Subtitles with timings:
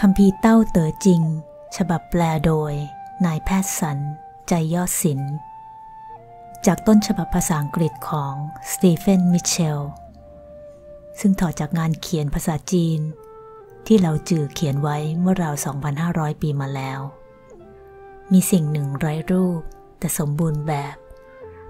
[0.00, 1.22] คำพีเต้าเต๋อจริง
[1.76, 2.72] ฉบับแปลโดย
[3.24, 3.98] นายแพทย์สัน
[4.48, 5.34] ใจยอดศิลป์
[6.66, 8.34] จากต้นฉบับภาษาอังกฤษของ
[8.70, 9.80] สตีเฟน มิเชล
[11.20, 13.00] ซึ่งถอดจากงานเขียนภาษาจีน
[13.86, 15.54] ที่เราจือเขียนไว้เมื่อราว
[15.98, 17.00] 2,500 ปีมาแล้ว
[18.32, 19.60] มีสิ่งหนึ่งไร้รูป
[19.98, 20.96] แต่สมบูรณ์แบบ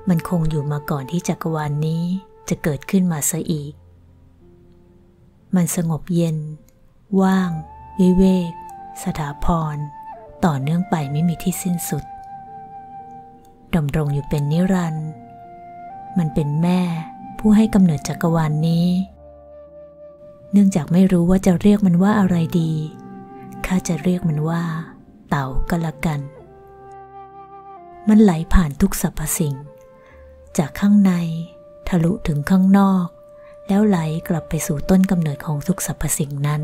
[0.09, 2.03] มันคงอยู่มาก่อนที่จักรวาลนนี้
[2.49, 3.73] จะเกิดขึ้นมาซะอีก
[5.55, 6.39] มันสงบเย็น
[7.23, 7.51] ว่าง
[8.01, 8.53] วิเวก
[9.03, 9.77] สถาพร
[10.45, 12.05] ต่อเนื่องไปไม่มีที่สิ้นสุด
[13.75, 15.11] ดำรงอยู่เป็นนิรันดร์
[16.19, 16.81] มันเป็นแม่
[17.39, 18.89] ผู้ให้กำเนิดจักรวาลนนี้
[20.53, 22.73] เนื่องจากไม่รู้ว่าจะเรียกมันว่าอะไรดี
[23.67, 24.63] ข้าจะเรียกมันว่า
[25.29, 26.21] เต่าก็แล้วกัน
[28.09, 29.55] มันไหลผ่านทุกสรรพสิ่ง
[30.59, 31.13] จากข้างใน
[31.89, 33.07] ทะลุถึงข้างนอก
[33.69, 36.63] แล้วไหลกลับไปสู่ต้นกำเนิดของทุกสรรพสิ่งนั้น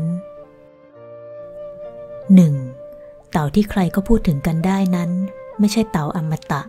[2.23, 3.31] 1.
[3.31, 5.11] เต่าที่ใครก็พูดถึงกันได้นั้น
[5.59, 6.61] ไม่ใช่เต่าอมตะ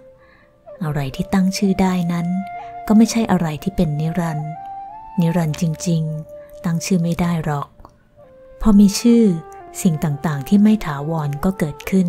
[0.83, 2.27] อะไรที่ตั้งชื่อได้นั้น
[2.87, 4.51] ก็ไม่ใช่อะไรที่เป็นนิรันดร์
[5.21, 6.03] นิรันดร์จริง
[6.35, 7.69] ๆ ตั้งชื่อไม่ได้หรอก
[8.61, 9.25] พอมีชื่อ
[9.83, 12.09] สิ่งต่างๆ ที่ไม่ถาวรก็เกิดขึ้น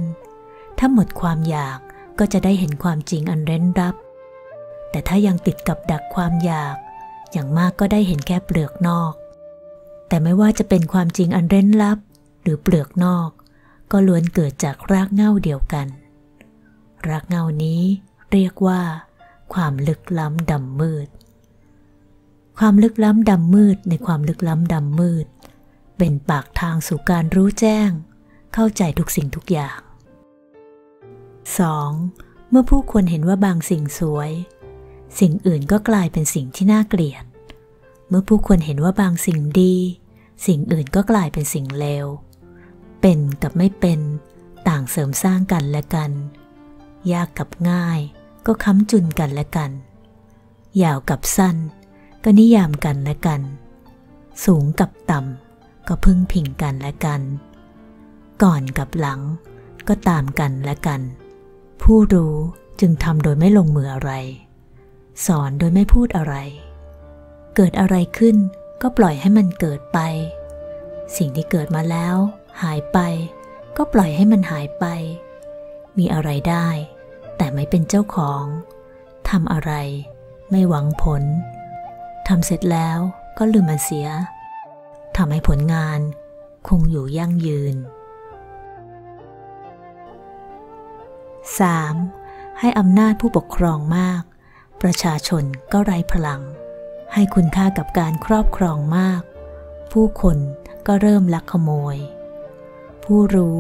[0.78, 1.80] ถ้าหมดความอยาก
[2.20, 3.96] ก็จะได้เห็นความจริงอันเร้นรับ
[4.92, 6.76] แต่ถ้ายังติดกับดักความอยาก
[7.32, 9.14] อย่างมากก็ได้เห็นแค่เปลือกนอก
[10.08, 11.98] แต่ไม่ว่าจะเป็นความจริงอันเร้นลับ
[12.46, 13.30] หรือเปลือกนอก
[13.92, 15.88] ก็ล้วนเกิดจากรากเหง้าเดียวกัน
[17.10, 17.82] รากเหง้านี้
[18.32, 18.82] เรียกว่า
[19.54, 21.08] ความลึกล้ำดำมืด
[22.60, 25.28] ความลึกล้ำดำมืดในความลึกล้ำดำมืด
[25.98, 27.90] เป็นปากทางสู่การรู้แจ้ง
[28.54, 29.80] เข้าใจทุกสิ่งทุกอย่าง
[31.76, 32.50] 2.
[32.50, 34.32] เมื่อผู้คนเห็นว่าบางสิ่งสวย
[35.20, 37.26] สิ่งอื่นก็กลายเป็นสิ่งที่น่าเกลียด
[38.08, 39.76] เมื่อผู้คนเห็นว่าบางสิ่งดี
[40.46, 42.06] สิ่งอื่นก็กลายเป็นสิ่งเลว
[43.08, 44.00] เป็นกับไม่เป็น
[44.68, 46.12] ต่างเสริมสร้างกันและกัน
[47.14, 48.00] ยากกับง่าย
[48.46, 49.72] ก็ค้ำจุนกันและกัน
[50.84, 51.56] ยาวกับสั้น
[52.24, 53.42] ก็นิยามกันและกัน
[54.46, 57.22] สูงกับต่ำก็พึ่งพิงกันและกัน
[58.44, 59.22] ก่อนกับหลัง
[59.88, 61.02] ก็ตามกันและกัน
[61.82, 62.36] ผู้รู้
[62.80, 64.12] จึงทำโดยไม่ลงมืออะไร
[65.26, 66.36] สอนโดยไม่พูดอะไร
[67.56, 68.36] เกิดอะไรขึ้น
[68.82, 70.00] ก็ปล่อยให้มันเกิดไป
[71.18, 72.18] สิ่งที่เกิดมาแล้ว
[72.64, 72.98] หายไป
[73.78, 74.86] ก็ปล่อยให้มันหายไป
[75.98, 76.68] มีอะไรได้
[77.38, 78.44] แต่ไม่เป็นเจ้าของ
[79.30, 79.72] ทำอะไร
[80.50, 81.24] ไม่หวังผล
[82.28, 83.00] ทำเสร็จแล้ว
[83.38, 84.08] ก็ลืมมันเสีย
[85.18, 86.00] ทำให้ผลงาน
[86.68, 87.76] คงอยู่ยั่งยืน
[91.38, 92.60] 3.
[92.60, 94.22] ให้อำนาจผู้ปกครองมาก
[94.82, 96.42] ประชาชนก็ไร้พลัง
[97.14, 99.22] ให้คุณค่ากับการครอบครองมาก
[99.92, 100.38] ผู้คน
[100.88, 101.98] ก็เริ่มลักขโมย
[103.06, 103.60] ผู้รู้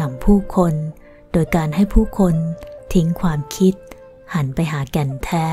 [0.00, 0.74] นำผู้คน
[1.32, 2.34] โดยการให้ผู้คน
[2.94, 3.74] ทิ้งความคิด
[4.34, 5.46] หันไปหาแก่นแท้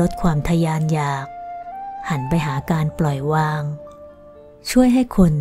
[0.00, 1.26] ลดความทยานอยาก
[2.10, 3.62] หันไปหาการปล่อยวาง
[4.70, 5.32] ช่วยให้คน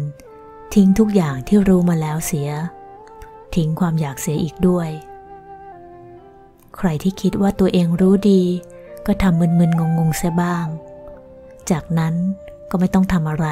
[0.73, 2.49] ทิ้งทุกอย่างที่รู้มาแล้วเสีย
[3.55, 4.89] ทิ้งความอยากเสียอีกด้วย
[6.77, 8.43] ใครที่คิดว่าตัวเองรู้ดี
[9.05, 10.65] ก็ทำมึนๆงงๆเสียบ้าง
[11.71, 12.13] จากนั้น
[12.69, 13.47] ก็ไม่ต้องทำอะไร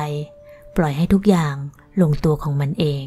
[0.78, 1.56] ปล่อยให้ทุกอย่าง
[2.02, 3.06] ลงตัวของมันเอง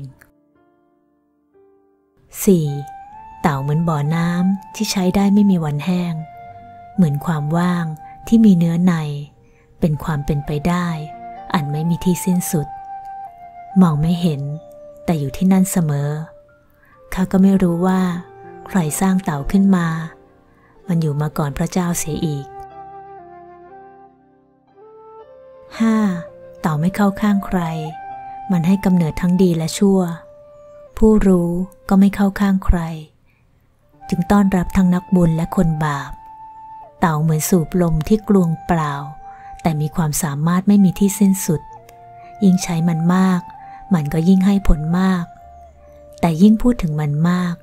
[2.66, 3.40] 4.
[3.42, 6.14] เต่าเหมือนบ่อน้ำที่ใช้ได้ไม่มีวันแห้ง
[6.94, 7.84] เหมือนความว่าง
[8.26, 8.94] ที่มีเนื้อใน
[9.80, 10.88] เป็นความเป็นไปได้
[11.54, 12.68] อันไม่มีที่สิ้นสุด
[13.80, 14.40] มองไม่เห็น
[15.04, 16.10] แต่อยู่ที่นั่นเสมอ
[17.14, 18.00] ข้าก็ไม่รู้ว่า
[18.68, 19.88] ใครสร้างเต่าขึ้นมา
[20.88, 22.46] มันอยู่มาก่อนพระเจ้าเสียอีก
[25.74, 26.60] 5.
[26.60, 27.60] เต่าไม่เข้าข้างใคร
[28.52, 30.00] มันให้กำเนิดทั้งดีและชั่ว
[30.96, 31.50] ผู้รู้
[31.88, 32.78] ก็ไม่เข้าข้างใคร
[34.08, 36.12] จึงต้อนรับทั้งนักบุญและคนบาป
[37.00, 38.94] เต่าเหมือนสูบลมที่กลวงเปล่า
[39.62, 41.62] แต่มีความสามารถไม่มีที่สิ้นสุด
[42.44, 43.40] ยิ่งใช้มันมาก
[43.94, 45.24] มันก็ยิ่งให้ผลมาก
[46.20, 47.54] แต่ยิ่งพูดถึงมันมาก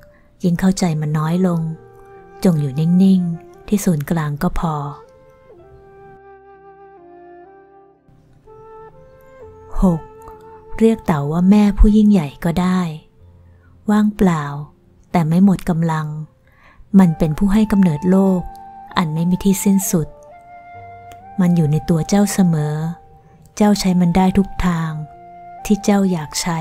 [0.44, 1.60] ยิ่งเข้าใจมันน้อยลง
[2.44, 4.74] จงอยู่นิ่งๆ ที่ศูนย์กลางก็พอ
[9.82, 10.15] 6.
[10.78, 12.80] เรียกเต่าว่าแม่ผู้ยิ่งใหญ่ก็ได้
[13.90, 14.44] ว่างเปล่า
[15.10, 16.06] แต่ไม่หมดกำลัง
[16.98, 18.40] มันเป็นผู้ให้กำเนิดโลก
[18.98, 20.08] อันไม่มีที่สิ้นสุด
[21.40, 22.74] มันอยู่ในตัวเจ้าเสมอ
[23.56, 24.90] เจ้าใช้มันได้ทุกทาง
[25.64, 26.60] ที่เจ้าอยากใช้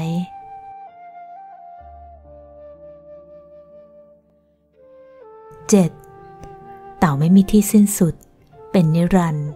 [5.70, 7.00] 7.
[7.00, 8.14] เต่าไม่มีที่สิ้นสุด
[8.72, 9.50] เป็นนิรันด์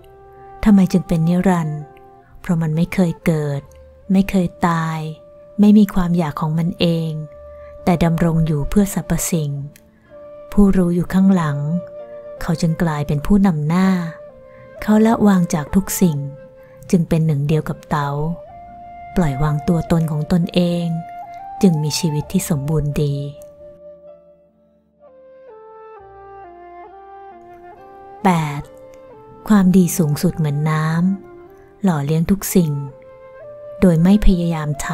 [0.63, 1.79] ทำไมจึงเป็นนิรันด์
[2.39, 3.61] เพราะมันไม่เคยเกิด
[4.11, 4.99] ไม่เคยตาย
[5.59, 7.11] ไม่มีความอยากของมันเอง
[7.83, 9.51] แต่ดำรงอยู่เพื่อสรรพสิ่ง
[10.51, 11.57] ผู้รู้อยู่ข้างหลัง
[12.41, 13.89] เขาจึงกลายเป็นผู้นำหน้า
[14.81, 16.17] เขาละวางจากทุกสิ่ง
[16.91, 18.09] จึงเป็นหนึ่งเดียวกับเตา๋า
[19.15, 20.85] ปล่อยวางตัวตนของตนเอง
[21.61, 23.15] จึงมีชีวิตที่สมบูรณ์ดี
[28.71, 29.47] 8.
[29.49, 32.71] ความดีสูงสุดเหมือนน้ำหล่อเลี้ยงทุกสิ่ง
[33.81, 34.87] โดยไม่พยายามท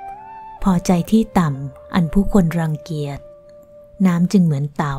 [0.00, 3.18] ำพอใจที่ต่ำอันผู้คนรังเกียจ
[4.06, 4.96] น้ำจึงเหมือนเตา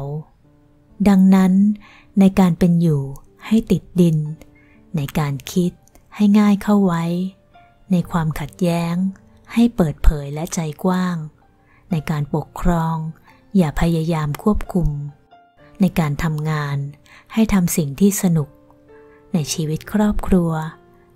[1.07, 1.54] ดังนั้น
[2.19, 3.04] ในการเป็นอยู่
[3.48, 4.18] ให้ติดดิน
[4.95, 5.72] ในการคิด
[6.16, 7.04] ให้ง่ายเข้าไว้
[7.92, 8.95] ในความขัดแย้ง
[9.54, 11.16] ให้เปิดเผยและใจกว้าง
[11.92, 12.95] ในการปกครอง
[13.57, 14.89] อย่าพยายามควบคุม
[15.81, 16.78] ในการทำงาน
[17.33, 18.50] ให้ทำสิ่งที่สนุก
[19.33, 20.51] ในชีวิตครอบครัว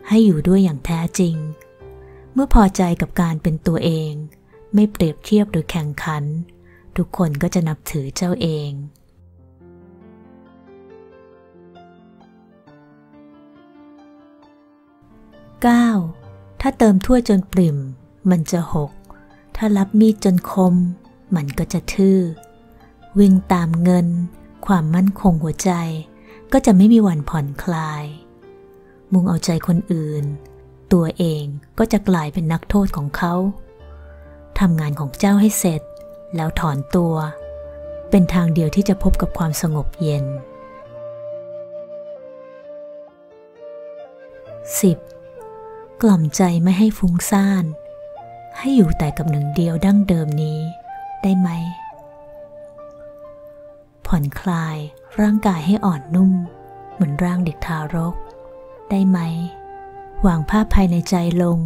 [0.08, 1.36] ให้อยู่ด้วยอย่างแท้จริง
[2.42, 4.12] มื่อพอใจกับการเป็นตัวเอง
[4.74, 6.24] ไม่เปรียบเทียบหรือแข่งขัน
[6.98, 8.72] ทุกคนก็จะนับถือเจ้าเอง
[16.02, 16.62] 9.
[16.62, 17.78] ถ้าเติมถ้วยจนปริ่ม
[18.30, 18.92] มันจะหก
[19.56, 20.76] ถ้ารับมีดจนคม
[21.36, 22.20] มันก็จะทื่อ
[23.20, 24.08] วิ่งตามเงิน
[24.68, 25.72] ความมั่นคงหัวใจ
[26.52, 28.04] ก็จะไม่มีวันผ่อนคลาย
[29.12, 30.26] มุ่งเอาใจคนอื่น
[30.94, 31.44] ตัวเอง
[31.78, 33.34] ก็จะกลายเป็นนักโทษของเขา
[34.60, 35.82] ทำงานของเจ้าให้เสร็จ
[36.36, 37.16] แล้วถอนตัว
[38.10, 40.26] เป็นทางเดียวที่จะพบกับความสงบเย็น
[45.14, 46.02] 10.
[46.02, 47.66] กล่อมใจไม่ให้ฟุ้งซ่าน
[48.58, 50.60] ให้อยู่แต่กับหนึ่งเดียวดั้งเดิมนี้
[51.24, 51.50] ได้ไหม
[54.06, 54.78] ผ่อนคลาย
[55.22, 56.32] ร่างกายให้อ่อนนุ่ม
[56.94, 58.16] เหมือนร่างเด็กทารก
[58.90, 59.20] ได้ไหม
[60.28, 61.60] วางภาพภายในใจลง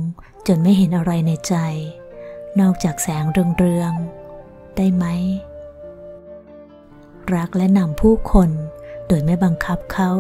[0.48, 1.56] จนไม่เห็นอะไรในใจ
[2.60, 3.24] นอกจากแสง
[3.58, 5.06] เรืองๆ ได้ไหม
[7.36, 8.50] รักและนำผู้คน
[9.08, 10.12] โดยไม่บังคับเขา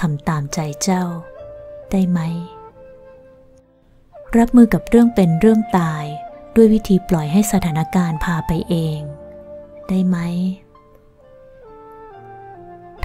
[0.00, 1.04] ทำตามใจเจ้า
[1.90, 2.20] ได้ไหม
[4.36, 6.04] รับมือกับเรื่องเป็นเรื่องตาย
[6.54, 8.98] ด้วยวิธีปล่อยให้สถานการณ์พาไปเอง
[9.88, 10.18] ได้ไหม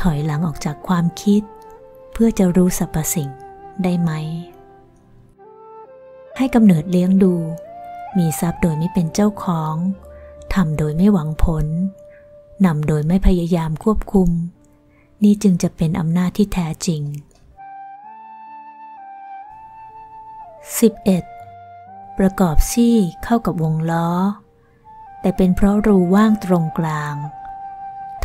[0.01, 1.41] ถอยหลังออกจากความคิด
[2.13, 3.29] เพื่อจะรู้สรรพสิ่ง
[3.83, 4.11] ได้ไหม
[6.37, 7.33] ให้กำเนิดเลี้ยงดู
[8.17, 9.75] มีทรัพย์โดยไม่เป็นเจ้าของ
[10.53, 11.65] ทำโดยไม่หวังผล
[12.65, 14.29] นำโดยไม่พยายามควบคุม
[15.23, 17.01] นี่จึงจะเป็นอำนาจที่แท้จริง
[21.41, 22.17] 11.
[22.17, 24.09] ประกอบซี่เข้ากับวงล้อ
[25.21, 27.15] แต่เป็นเพราะรูว่างตรงกลาง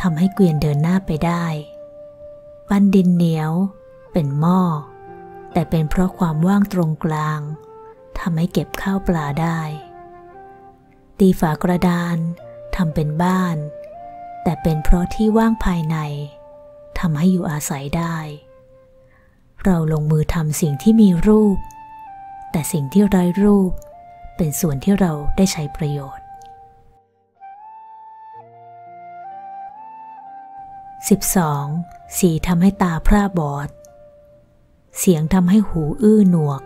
[0.01, 1.45] ทำให้เกวียนเดินหน้าไปได้
[2.69, 3.51] ปั้นดินเหนียว
[4.11, 4.61] เป็นหม้อ
[5.53, 7.39] แต่เป็นเพราะความว่างตรงกลาง
[8.19, 9.59] ทำให้เก็บข้าวปลาได้
[11.19, 12.17] ตีฝากระดาน
[12.75, 13.57] ทำเป็นบ้าน
[14.43, 15.97] แต่เป็นเพราะที่ว่างภายใน
[16.99, 18.17] ทำให้อยู่อาศัยได้
[19.63, 21.57] เราลงมือทำสิ่งที่มีรูป
[22.51, 23.71] แต่สิ่งที่ไร้รูป
[24.37, 26.25] เป็นส่วนที่เราได้ใช้ประโยชน์
[31.19, 32.17] 12.
[32.17, 33.69] สีทำให้ตาพร่าบอด
[34.97, 36.61] เสียงทำให้หูอื้อหนวก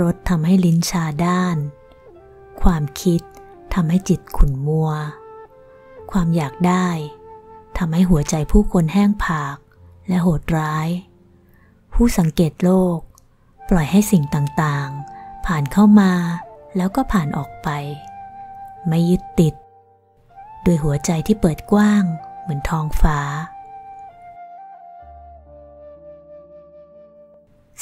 [0.00, 1.56] รสทำให้ลิ้นชาด้าน
[2.62, 3.20] ความคิด
[3.74, 4.90] ทำให้จิตขุ่นมัว
[6.10, 6.88] ความอยากได้
[7.78, 9.56] ทำให้หัวใจผู้คนแห้งผาก
[10.08, 10.88] และโหดร้าย
[11.92, 12.98] ผู้สังเกตโลก
[13.68, 16.12] ปล่อยให้สิ่งต่างๆ ผ่านเข้ามา
[16.76, 17.68] แล้วก็ผ่านออกไป
[18.88, 19.54] ไม่ยึดติด
[20.62, 22.04] โดยหัวใจที่เปิดกว้าง
[22.40, 23.18] เหมือนท้องฟ้า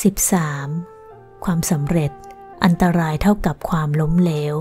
[0.03, 0.96] 13.
[1.45, 2.11] ความสำเร็จ
[2.65, 4.55] อันตรายเท่ากับความล้มเหลว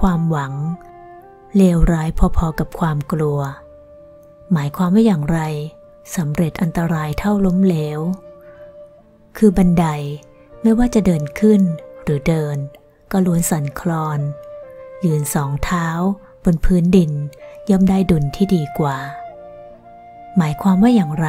[0.00, 0.52] ความหวัง
[1.56, 3.40] เลวร้ายพอๆกับความกลัว
[4.52, 5.40] หมายความว่าอย่างไร
[6.16, 8.00] สำเร็จอันตรายเท่าล้มเหลว
[9.36, 9.86] คือบันได
[10.62, 11.60] ไม่ว่าจะเดินขึ้น
[12.02, 12.56] หรือเดิน
[13.12, 14.20] ก็ล้วนสั่นคลอน
[15.04, 15.86] ยืนสองเท้า
[16.44, 17.12] บนพื้นดิน
[17.70, 18.98] ย่อมได้ดุลที่ดีกว่า
[20.36, 21.28] หมายความว่าอย่างไร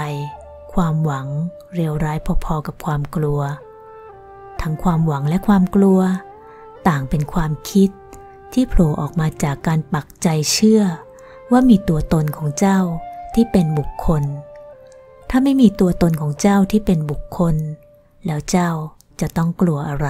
[0.74, 1.28] ความหวัง
[1.76, 3.42] เร็วร้ายพอๆกับความกลัว
[4.63, 6.00] ทั้งความหวังและความกลัว
[6.88, 7.89] ต่างเป็นความคิด
[8.53, 10.82] ที่โผล่ออกมาจากการปักใจเชื่อ
[11.51, 12.79] ว่ามีตัวตนของเจ้า
[13.36, 14.24] ที่เป็นบุคคล
[15.29, 17.55] ถ้าไม่มีตัวตนของเจ้าที่เป็นบุคคล
[18.25, 18.70] แล้วเจ้า
[19.22, 20.08] จะต้องกลัวอะไร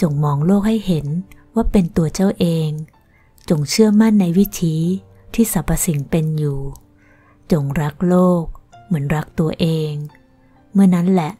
[0.00, 1.06] จงมองโลกให้เห็น
[1.54, 2.70] ว่าเป็นตัวเจ้าเอง
[3.50, 4.76] จงเชื่อมั่นในวิธี
[5.34, 6.60] ที่สรรพสิ่งเป็นอยู่
[7.52, 8.44] จงรักโลก
[8.86, 9.92] เหมือนรักตัวเอง
[10.72, 11.32] เมื่อนั้นแหละ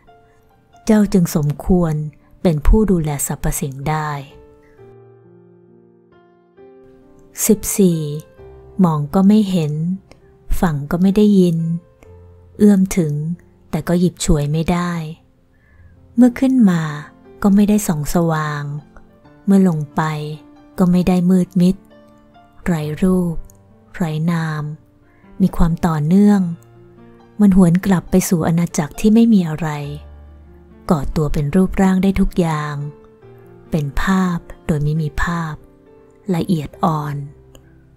[0.90, 1.94] เจ้าจึงสมควร
[2.42, 4.10] เป็นผู้ดูแลสรรพสิ่งได้
[7.88, 8.84] 14.
[8.84, 9.72] มองก็ไม่เห็น
[10.60, 11.58] ฝังก็ไม่ได้ยิน
[12.58, 13.14] เอื้อมถึง
[13.70, 14.92] แต่ก็หยิบฉวยไม่ได้
[16.16, 16.82] เมื่อขึ้นมา
[17.42, 18.64] ก็ไม่ได้ส่องสว่าง
[19.46, 20.02] เมื่อลงไป
[20.78, 21.76] ก็ไม่ได้มืดมิด
[22.64, 23.34] ไรรูป
[23.94, 24.62] ไรนาม
[25.40, 26.40] มีความต่อเนื่อง
[27.40, 29.70] มันหวนกลับไปสู่อาณาจักรที่ไม่มีอะไร
[30.90, 32.74] ก่อตัวเป็นรูปร่างได้ทุกอย่าง
[33.70, 35.54] เป็นภาพโดยไม่มีภาพ
[36.34, 37.14] ละเอียดอ่อน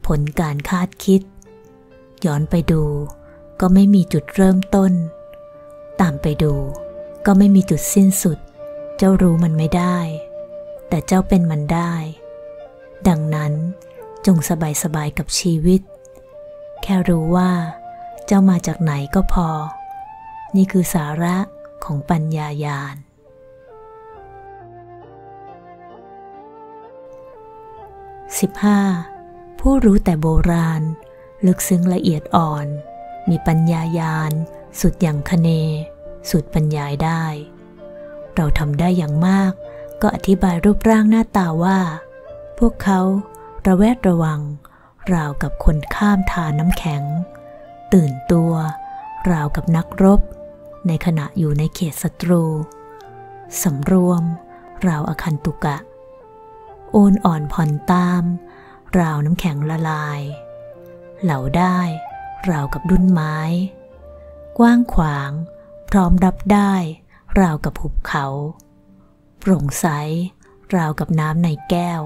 [0.05, 1.21] ผลการคาดคิด
[2.25, 2.83] ย้อนไปดู
[3.59, 4.93] ก็ไม่มีจุดเริ่มต้น
[6.01, 6.53] ตามไปดู
[7.25, 8.37] ก็ไม่มีจุดสิ้นสุด
[8.97, 9.97] เจ้ารู้มันไม่ได้
[10.89, 11.93] แต่เจ้าเป็นมันได้
[13.07, 13.53] ดังนั้น
[14.25, 15.81] จงสบายสบายกับชีวิต
[16.81, 17.51] แค่รู้ว่า
[18.25, 19.49] เจ้ามาจากไหนก็พอ
[20.55, 21.35] นี่คือสาระ
[21.85, 22.95] ของปัญญายาณ
[28.67, 29.59] 15.
[29.59, 30.81] ผู้รู้แต่โบราณ
[31.47, 32.67] ลึกซึ้งละเอียดอ่อน
[33.29, 34.31] มีปัญญายาณ
[34.81, 35.49] สุดอย่างคเน
[36.29, 37.23] สุดบรรยายได้
[38.35, 39.51] เราทำได้อย่างมาก
[40.01, 41.79] ก็อธิบายรูปร่างหน้าตาว่า
[42.59, 42.99] พวกเขา
[43.67, 44.41] ระแวดระวัง
[45.13, 47.03] ราวกับคนข้ามทาน้ำแข็ง
[47.93, 48.53] ตื่นตัว
[49.31, 50.21] ราวกับนักรบ
[50.87, 52.43] ในขณะอยู่ในเขตศัตรู
[53.63, 54.23] สำรวม
[54.87, 55.77] ราวอาคันตุกะ
[56.91, 58.23] โอนอ่อนผ่อนตาม
[58.99, 60.21] ราวน้ำแข็งละลาย
[61.23, 61.79] เหลาได้
[62.49, 63.37] ราวกับดุนไม้
[64.57, 65.31] กว้างขวาง
[65.89, 66.73] พร้อมรับได้
[67.39, 68.25] ราวกับหุบเขา
[69.39, 69.85] โปร่งใส
[70.75, 72.01] ราวกับน้ำในแก้ว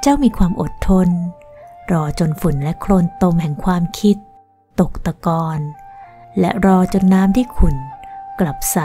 [0.00, 1.08] เจ้ามีความอดทน
[1.92, 4.16] รอจนฝุ่นและโคลนตมแห่งความคิด
[4.80, 5.58] ตกตะกอน
[6.38, 7.76] และรอจนน้ำที่ขุ่น
[8.40, 8.78] กลับใส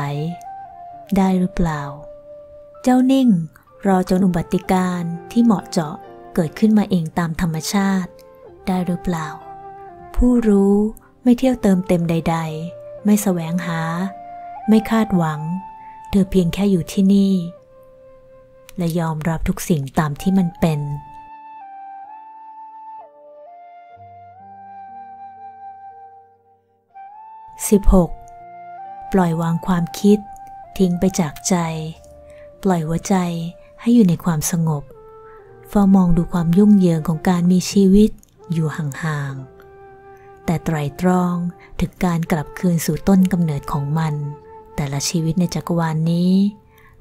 [1.17, 1.81] ได้หรือเปล่า
[2.83, 3.29] เจ้านิ่ง
[3.87, 5.95] รอจนอุบัติการที่เหมาะเจาะ
[6.35, 8.11] เกิดขึ้นมาเองตามธรรมชาติ
[8.67, 9.27] ได้หรือเปล่า
[10.15, 10.75] ผู้รู้
[11.23, 12.37] ไม่เที่ยวเติมเต็มใด
[12.71, 13.81] ๆ ไม่แสวงหา
[14.69, 15.41] ไม่คาดหวัง
[16.09, 17.33] เธอเพียงแค่อยู่ที่นี่
[18.77, 20.79] และยอมรับทุกสิ่งตามที่มันเป็น
[27.63, 29.13] 16.
[29.13, 30.19] ปล่อยวางความคิด
[30.77, 31.55] ทิ้งไปจากใจ
[32.63, 33.15] ปล่อยหัวใจ
[33.81, 34.83] ให้อยู่ในความสงบ
[35.69, 38.09] เฝ้ามองดูความยุ่งเหยิงของการมีชีวิต
[38.51, 41.35] อยู่ห่างๆ แต่ไตรตรอง
[41.79, 44.13] ถึงการกลับคืนสู่ต้นกำเนิดของมัน
[44.75, 46.33] แต่ละชีวิตในจักรวาลนนี้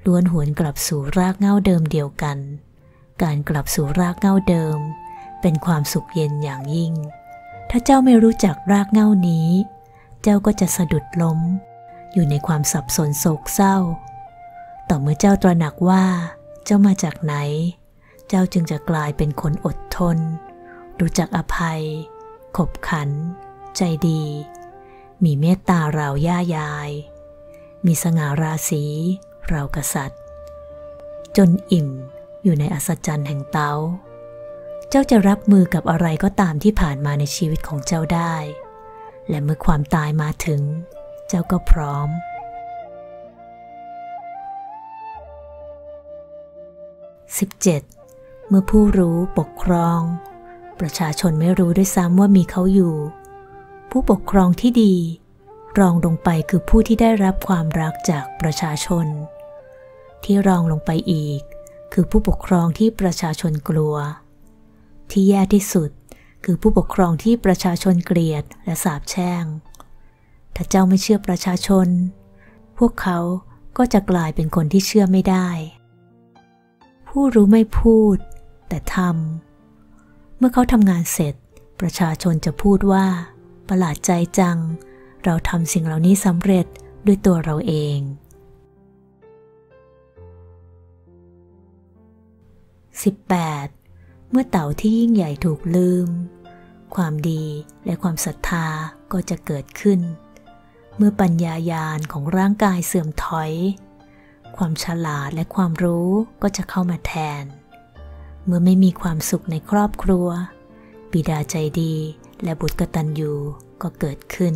[0.05, 2.39] ล้วนหวนกลับสู่รากเง้าเดิมเดียวกัน
[3.23, 4.79] การกลับสู่รากเง้าเดิม
[5.41, 6.93] เป็นความสุขเย็นอย่างยิ่ง
[7.71, 9.49] ถ้าเจ้าไม่รู้จักรากเง้านี้
[10.27, 11.41] เจ้าก็จะสะดุดล้ม
[12.13, 13.77] อยู่ในความสับสนโศกเศร้า
[14.89, 16.05] ต่อเมื่อเจ้าตระหนักว่า
[16.65, 17.35] เจ้ามาจากไหน
[18.29, 20.19] เจ้าจึงจะกลายเป็นคนอดทน
[21.01, 21.83] รู้จักอภัย
[22.57, 23.11] ขบขัน
[23.77, 24.23] ใจดี
[25.25, 26.91] มีเมตตาราย่ายาย
[27.87, 28.85] มีสง่าราศี
[29.53, 30.23] ราวกษัตริย์
[31.37, 31.89] จนอิ่ม
[32.43, 33.73] อยู่ในอัศจรรย์แห่งเตา
[34.89, 38.35] เจ้าจะรับมือกับอะไรก็ตามที่ผ่านมาในชีวิตของเจ้าได้
[39.29, 40.63] และเมื่อความตายมาถึง
[41.29, 42.09] เจ้าก็พร้อม
[47.69, 48.49] 17.
[48.49, 50.01] เมื่อผู้รู้ปกครอง
[50.81, 52.97] ประชาชนไม่รู้ด้วยซ้ำว่ามีเขาอยู่
[53.91, 54.95] ผู้ปกครองที่ดี
[55.79, 59.07] รองลงไปคือผู้ที่ได้รับความรักจากประชาชน
[60.25, 61.41] ที่รองลงไปอีก
[61.93, 63.97] คือผู้ปกครองที่ประชาชนกลัว
[65.11, 65.91] ที่แย่ที่สุด
[66.45, 69.45] คือผู้ปกครองที่ประชาชนเกลียดและสาบแช่ง
[70.55, 71.89] ถ้าเจ้าไม่เชื่อประชาชน
[72.79, 73.19] พวกเขา
[73.77, 75.49] ก็จะกลายเป็นคนที่เชื่อไม่ได้
[77.09, 78.17] ผู้รู้ไม่พูด
[78.69, 81.35] แต่ทำ เมื่อเขาทำงานเสร็จ
[81.81, 83.07] ประชาชนจะพูดว่า
[83.69, 84.59] ประหลาดใจจัง
[85.25, 86.67] เราทำสิ่งเหล่านี้สำเร็จ
[87.07, 87.99] ด้วยตัวเราเอง
[93.15, 94.31] 18.
[94.31, 96.09] เมื่อเต่าที่ยิ่งใหญ่ถูกลืม
[96.97, 97.45] ความดี
[97.87, 98.67] และความศรัทธา
[99.13, 100.01] ก็จะเกิดขึ้น
[100.97, 103.53] เมื่อปัญญายาณของร่างกายเสื่อมถอย
[104.57, 106.11] ความฉลาดและความรู้
[106.43, 107.45] ก็จะเข้ามาแทน
[108.45, 110.29] เมื่อไม่มีความสุขในครอบครัว
[111.13, 111.95] บิดาใจดี
[112.45, 113.33] และบุตรกตัญญู
[113.83, 114.55] ก็เกิดขึ้น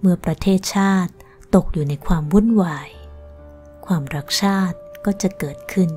[0.00, 1.12] เมื่อประเทศชาติ
[1.54, 2.88] ตกอยู่ในความวุ่นวาย
[3.86, 5.90] ความรักชาติก็จะเกิดขึ้น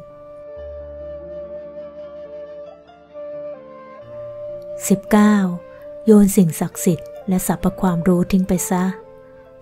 [4.91, 6.05] 19.
[6.05, 8.83] โยนสิ่งศักดิ์สิทธิ์และสรรพความรู้ทิ้งไปซะ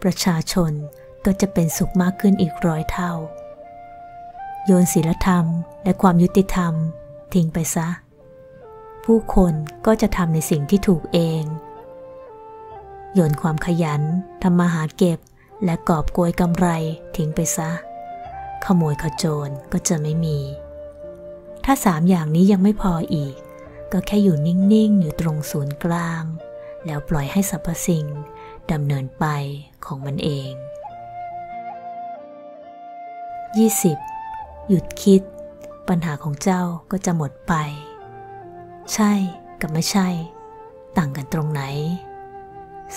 [0.03, 0.72] ประชาชน
[1.25, 3.12] ก็จะเป็นสุขมากขึ้นอีกร้อยเท่า
[4.65, 5.46] โยนศีลธรรม
[5.84, 6.74] และความยุติธรรม
[7.34, 7.88] ทิ้งไปซะ
[9.06, 9.53] ผู้คน
[9.86, 11.44] ก็จะทำในสิ่งที่ถูกเอง
[13.13, 14.01] โยนความขยัน
[14.44, 15.20] ทำมาหาเก็บ
[15.65, 16.68] และกอบโกยกำไร
[17.15, 17.72] ทิ้งไปซะ
[18.65, 20.39] ขโมยขโจรก็จะไม่มี
[21.65, 23.36] ถ้าสามอย่างนี้ยังไม่พออีก
[23.94, 26.24] ก็แค่อยู่นิ่งๆ อยู่ตรงศูนย์กลาง
[26.86, 28.06] แล้วปล่อยให้สรรพสิ่ง
[28.72, 29.26] ดำเนินไป
[29.86, 30.52] ของมันเอง
[33.76, 34.70] 20.
[34.70, 35.22] หยุดคิด
[35.88, 37.54] ปัญหาของเจ้าก็จะหมดไป
[38.94, 39.12] ใช่
[39.62, 40.08] กับไม่ใช่
[40.98, 41.62] ต่างกันตรงไหน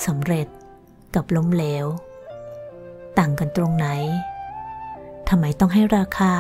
[0.05, 0.49] สำเร็จ
[1.15, 1.87] กับล้มเหลว
[3.19, 3.89] ต่างกันตรงไหน
[5.29, 6.35] ทำไมต้องให้ราคา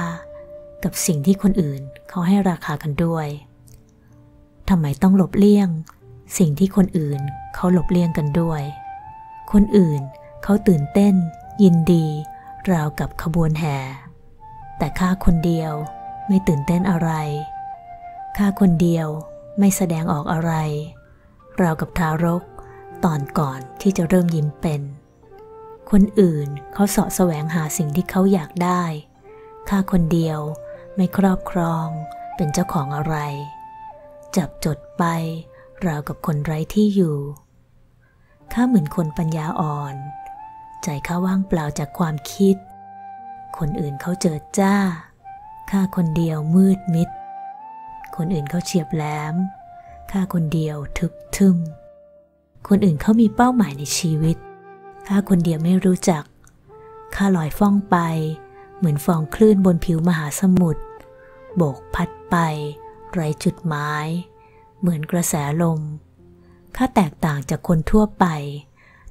[0.85, 3.29] กับสิ่งที่คนอื่นเขาให้ราคากันด้วย
[4.69, 5.69] ทำไมต้องหลบเลี่ยง
[6.39, 7.21] สิ่งที่คนอื่น
[7.55, 8.63] เขาหลบเลี่ยงกันด้วย
[9.53, 10.01] คนอื่น
[10.43, 11.15] เขาตื่นเต้น
[11.63, 12.07] ยินดี
[12.73, 13.79] ราวกับขบวนแห่
[14.79, 15.73] แต่ข้าคนเดียว
[16.29, 17.11] ไม่ตื่นเต้นอะไร
[18.37, 19.09] ข้าคนเดียว
[19.59, 20.53] ไม่แสดงออกอะไร
[21.61, 22.43] ราวกับทารก
[23.05, 24.83] ตอนก่อนที่จะเริ่มยิ้มเป็น
[25.91, 28.83] คนอื่นเขาเสาะแสวงหาสิ่งที่เขาอยากได้
[29.69, 30.41] ข้าคนเดียว
[30.97, 31.87] ไม่ครอบครอง
[32.37, 33.17] เป็นเจ้าของอะไร
[34.37, 35.05] จับจดไป
[35.87, 37.17] ราวกับคนไร้ที่อยู่
[38.53, 39.95] ข้าเหมือนคนปัญญาอ่อน
[40.83, 42.57] ใจข้าว่างเปล่าจากความคิด
[43.59, 44.77] คนอื่นเขาเจิดจ้า
[45.71, 47.09] ข้าคนเดียวมืดมิด
[48.17, 49.35] คนอื่นเขาเฉียบแหลม
[50.11, 51.57] ข้าคนเดียวทึบทึม
[52.69, 54.37] คนอื่นเขามีเป้าหมายในชีวิต
[55.09, 56.25] ข้าคนเดียวไม่รู้จัก
[57.15, 57.97] ข้าลอยฟ้องไป
[58.79, 60.83] เหมือนฟองคลื่นบนผิวมหาสมุทร
[61.57, 62.37] โบกพัดไป
[63.15, 64.07] ไรจุดหมาย
[64.79, 65.81] เหมือนกระแสลม
[66.77, 68.27] ข้าแตกต่างจากคนทั่วไป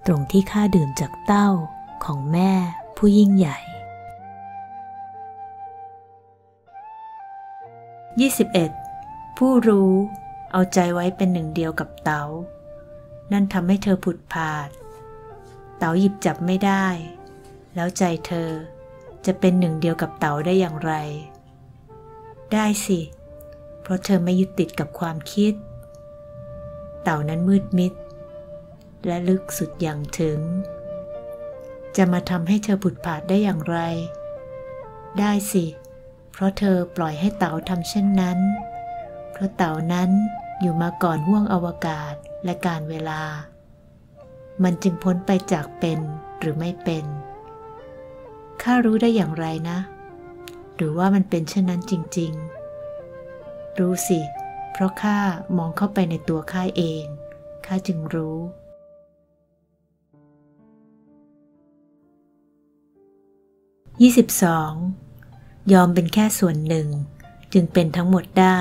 [0.05, 1.49] ตรงที่ข้าดื่มจากเต้า
[2.05, 2.51] ของแม่
[2.97, 3.57] ผู้ยิ่งใหญ่
[8.87, 9.37] 21.
[9.37, 9.91] ผู้รู้
[10.51, 12.23] เอาใจไว้เป็นหนึ่งเดียวกับเตา๋า
[13.31, 14.69] นั่นทำให้เธอผุดผาด
[15.77, 16.87] เต๋าหยิบจับไม่ได้
[17.75, 18.49] แล้วใจเธอ
[19.25, 20.93] จะเป็นหนึ่งเดียวกับเต๋าได้อย่างไร
[22.53, 25.53] ได้สิเพราะเธอไม่ยึดติดกับความคิด
[27.03, 27.93] เต่านั้นมืดมิด
[29.05, 30.39] และลึกสุดอย่างถึง
[31.97, 33.77] จะมาทำให้เธอผุดผาดได้อย่างไร
[35.19, 35.65] ได้สิ
[36.31, 38.39] เพราะเธอปล่อยให้เต๋าทำเช่นนั้น
[39.31, 40.09] เพราะเต๋านั้น
[40.61, 42.13] อยู่มาก่อนห่วงอวกาศ
[42.45, 43.21] และการเวลา
[44.63, 45.99] มันจึงพ้นไปจากเป็น
[46.39, 47.05] หรือไม่เป็น
[48.61, 49.77] ข้ารู้ได้อย่างไรนะ
[50.75, 52.54] หรือว่ามันเป็นเช่นนั้นจริง ๆ
[53.79, 54.21] รู้สิ
[54.71, 55.19] เพราะข้า
[55.57, 57.05] มองเข้าไปในตัวข้าเอง
[57.65, 58.37] ข้าจึงรู้
[64.83, 65.73] 22.
[65.73, 66.87] ยอมเป็นแค่ส่วนหนึ่ง
[67.53, 68.59] จึงเป็นทั้งหมดได้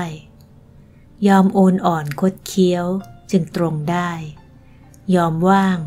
[1.27, 2.85] ยอมโอนอ่อนคดเคี้ยว
[3.31, 4.11] จึงตรงได้
[5.15, 5.79] ยอมว่าง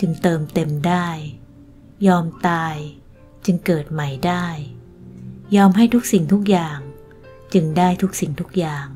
[0.00, 1.08] จึงเติมเต็มได้
[2.06, 2.76] ยอมตาย
[3.44, 4.46] จึงเกิดใหม่ได้
[5.56, 6.78] ยอมให้ทุกสิ่งทุกอย่าง
[7.54, 8.86] จึงได้ทุกสิ่งทุกอย่าง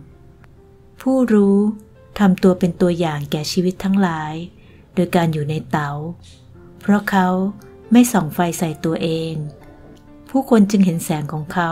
[1.01, 1.59] ผู้รู้
[2.19, 4.35] ทำตัวเป็นตัวอย่างแก่ชีวิตทั้งหลาย
[4.95, 5.91] โดยการอยู่ในเตา
[6.81, 7.29] เพราะเขา
[7.93, 9.35] ไม่ส่องไฟใส่ตัวเอง
[10.31, 11.71] ผู้คนจึงเห็นแสงของเขา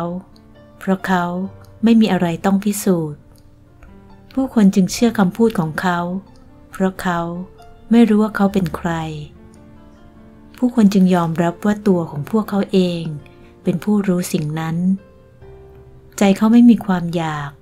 [0.78, 1.24] เพราะเขา
[1.84, 3.20] ไม่มีอะไรต้องพิสูจน์
[4.32, 5.98] ผู้คนจึงเชื่อคำพูดของเขา
[6.70, 7.20] เพราะเขา
[7.90, 8.90] ไม่รู้ว่าเขาเป็นใคร
[10.56, 13.02] ผู้คนจึงยอมรับว่าตัวของพวกเขาเอง
[13.62, 14.76] เป็นผู้รู้สิ่งนั้น
[16.18, 17.52] ใจเขาไม่มีความอยาก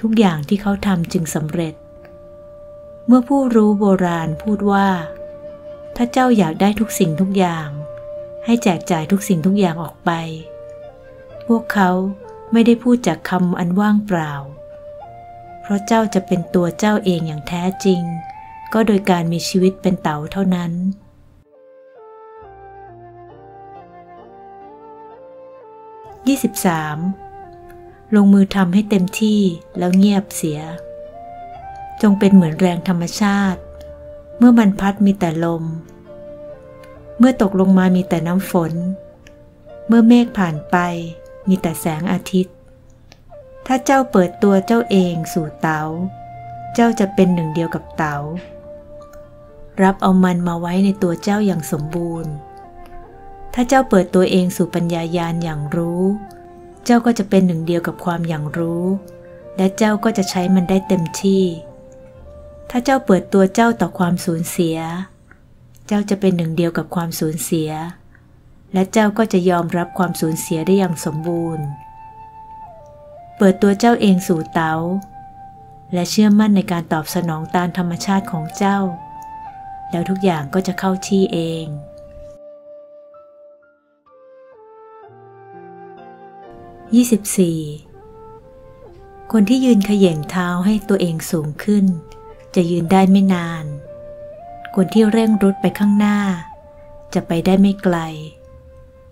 [0.00, 1.74] ทุกอย่างที่เขาทำจึงสำเร็จ
[3.06, 4.88] เมื่อผู้รู้โบราณพูดว่า
[5.96, 7.68] ถ้าเจ้าอยากได้ทุกสิ่งทุกอย่าง
[8.44, 10.10] ให้แจกจ่ายทุกสิ่งทุกอย่างออกไป
[11.46, 11.90] พวกเขา
[12.52, 14.32] ไม่ได้พูดจากคำอันว่างเปล่า
[15.60, 18.02] เพราะเจ้าจะเป็นตัวเจ้าเองอย่างแท้จริง
[18.72, 20.72] ก็โดยการมีชีวิตเป็นเต่าเท่านั้น
[26.24, 27.23] 23.
[28.14, 29.40] ลงมือทำให้เต็มที่
[29.78, 30.60] แล้วเงียบเสีย
[32.02, 33.60] จงเป็นเหมือนแรงธรรมชาติ
[34.38, 35.64] เมื่อมันพัดมีแต่ลม
[37.18, 38.72] เมื่อตกลงมามีแต่น้ำฝน
[39.86, 40.76] เมื่อเมฆผ่านไป
[41.48, 42.54] มีแต่แสงอาทิตย์
[43.66, 45.82] ถ้าเจ้าเปิดตัวเจ้าเองสู่เตา
[46.74, 48.16] เจ้าจะเป็นหนึ่งเดียวกับเตา
[49.82, 52.32] รับเอามันมาไว้ในตัวเจ้าอย่างสมบูรณ์
[53.54, 56.02] ถ้าเจ้าเปิดตัวเองสู่ปัญญายาณอย่างรู้
[56.84, 58.84] เจ้าก็จะเป็นหนึ่งเดียวกับความอย่างรู้
[59.56, 61.44] และเจ้าก็จะใช้มันได้เต็มที่
[62.70, 64.76] ถ้าเจ้าเปิดตัวเจ้าต่อความสูญเสีย
[65.86, 67.70] เจ้าจะเป็นหนึ่งเดียวกับความสูญเสีย
[68.72, 71.66] และเจ้าก็จะยอมรับความสูญเสียได้อย่างสมบูรณ์
[73.36, 74.74] เปิดตัวเจ้าเองสู่เตา
[75.92, 78.78] และเชื่อมั่นในการตอบสนองตามธรรมชาติของเจ้า
[79.90, 81.66] แล้วทุกอย่างก็จะเข้าที่เอง
[86.94, 89.32] 24.
[89.32, 91.84] คนที่ยืนเขย่งเท้าให้ตัวเองสูงขึ้น
[92.54, 93.64] จะยืนได้ไม่นาน
[94.74, 96.18] คนที่เร่งรุดไปข้างหน้า
[97.14, 97.96] จะไปได้ไม่ไกล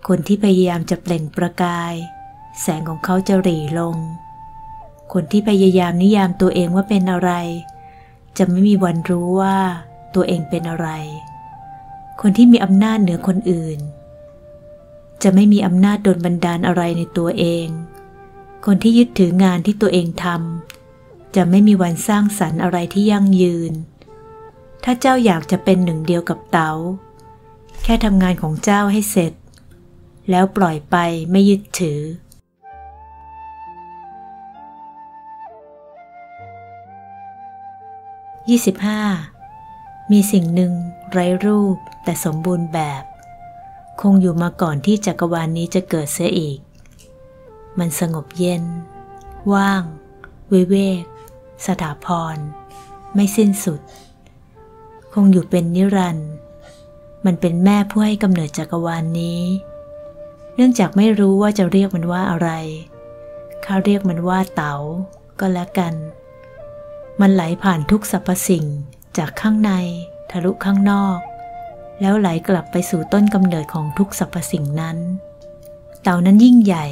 [0.07, 1.93] คนที่พยายามจะเปล่งประกาย
[2.61, 3.97] แสงของเขาจะหรี่ลง
[5.13, 7.31] คนที่พยายามนิยามตัวเองว่าเป็นอะไร
[8.37, 9.57] จะไม่มีวันรู้ว่า
[10.15, 10.87] ตัวเองเป็นอะไร
[12.21, 13.79] คนที่มีอำนาจเหนือคนอื่น
[15.23, 17.67] จะไม่มีอำนาจดลบันดาลอะไรในตัวเอง
[18.65, 23.73] คนที่ยึดถืองานที่ตัวเองทำจะไม่มีวันสร้างสรรค์อะไรที่ยั่งยืน
[24.83, 26.71] ถ้าเจ้าอยากจะเป็นหนึ่งเดียวกับเตา๋า
[27.83, 29.33] แค่ทำงานของเจ้าให้เสร็จ
[30.29, 30.95] แล้วปล่อยไป
[31.31, 32.01] ไม่ยึดถือ
[39.25, 40.11] 25.
[40.11, 40.73] มีสิ่งหนึ่ง
[41.11, 43.03] ไร้รูปแต่สมบูรณ์แบบ
[44.01, 46.59] คงอยู่มาก่อนที่จักรวาลนนี้จะเกิดเสียอีก
[47.79, 48.63] มันสงบเย็น
[49.53, 49.83] ว่าง
[50.51, 51.03] วิเวก
[51.65, 52.37] สถาพร
[53.13, 53.81] ไม่สิ้นสุด
[55.13, 56.31] คงอยู่เป็นนิรันด์
[57.25, 59.41] มันเป็นแม่ผู้ให้กำเนิดจักรวาลนนี้
[60.55, 62.49] เนื่องจากไม่รู้ว่าจะเรียกมันว่าอะไร
[63.65, 64.75] ข้าเรียกมันว่าเต๋า
[65.39, 65.93] ก็แล้วกัน
[67.21, 68.65] มันไหลผ่านทุกสรรพสิ่ง
[69.17, 69.71] จากข้างใน
[70.31, 71.17] ทะลุข้างนอก
[72.01, 74.97] แล้วไหลกลับไปสู่ต้นกำเนิดของทุกสรรพสิ่งนั้น
[76.01, 76.85] เต่านั้นยิ่งใหญ่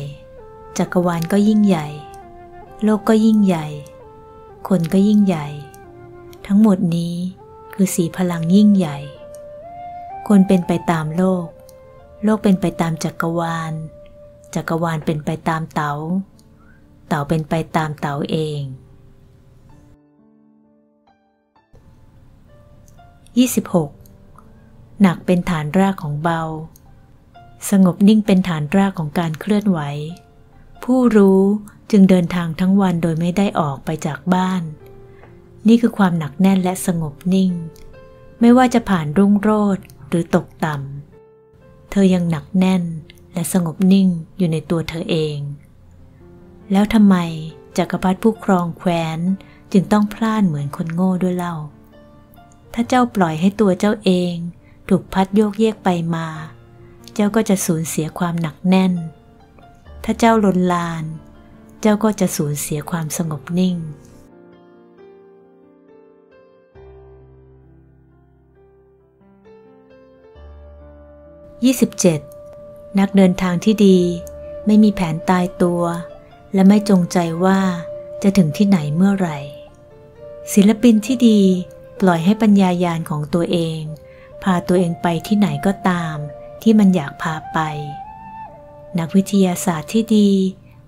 [0.77, 1.87] จักรวาลก็ยิ่งใหญ่
[2.83, 3.67] โลกก็ยิ่งใหญ่
[4.67, 5.47] คนก็ยิ่งใหญ่
[6.47, 7.15] ทั้งหมดนี้
[7.73, 8.97] คือสีพลังยิ่งใหญ่
[10.27, 11.47] คนเป็นไปตามโลก
[12.23, 13.73] โลกเป็นไปตามจักรวาล
[14.55, 15.93] จักรวาลเป็นไปตามเตา๋า
[17.07, 18.61] เต่าเป็นไปตามเต๋าเอง
[23.47, 24.00] 26
[25.01, 26.41] หนักเป็นฐานรากของเบา
[27.69, 29.79] สงบนิ่งเป็นฐานรากของการเคลื่อนไหว
[30.83, 31.41] ผู้รู้
[31.91, 34.61] จึงเดินทางทั้งวันโดยไม่ได้ออกไปจากบ้าน
[35.67, 37.51] นี่คือความหนักแน่นและสงบนิ่ง
[38.39, 42.83] ไม่ว่าจะผ่านรุ่งโรจน์หรือตกต่ำ เธอยังหนักแน่น
[43.33, 45.37] และสงบนิ่งอยู่ในตัวเธอเอง
[46.71, 47.15] แล้วทำไม
[47.77, 49.19] จักรพรรดิผู้ครองแคว้น
[49.71, 51.55] จึงต้องพลาดเหมือนคนโง่ด้วยเล่า
[52.73, 54.35] ถ้าเจ้าปล่อยให้ตัวเจ้าเอง
[54.93, 56.27] ถูกพัดโยกเยกไปมา
[57.13, 58.93] เจ้าก็จะสูญเสียความหนักแน่น
[60.03, 61.03] ถ้าเจ้าลนลาน
[61.81, 63.75] เจ้าก็จะสูญเสียความสงบนิ่ง
[72.17, 72.99] 27.
[72.99, 73.99] นักเดินทางที่ดี
[74.65, 75.83] ไม่มีแผนตายตัว
[76.53, 77.59] และไม่จงใจว่า
[78.23, 79.37] จะถึงที่ไหนเมื่อไหร่
[80.53, 81.41] ศิลปินที่ดี
[82.01, 83.81] ปล่อยให้ปัญญายาณของตัวเอง
[84.43, 86.15] พาตัวเองไปที่ไหนก็ตาม
[86.61, 87.59] ที่มันอยากพาไป
[88.99, 90.29] นักวิทยาศาสตร์ที่ดี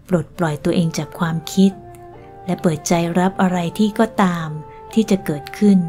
[0.08, 1.72] ปลดปล่อยตัวเองจากความคิด
[2.46, 4.48] และเปิดใจรับอะไรที่ก็ตาม
[4.94, 5.80] ที่จะเกิดขึ้น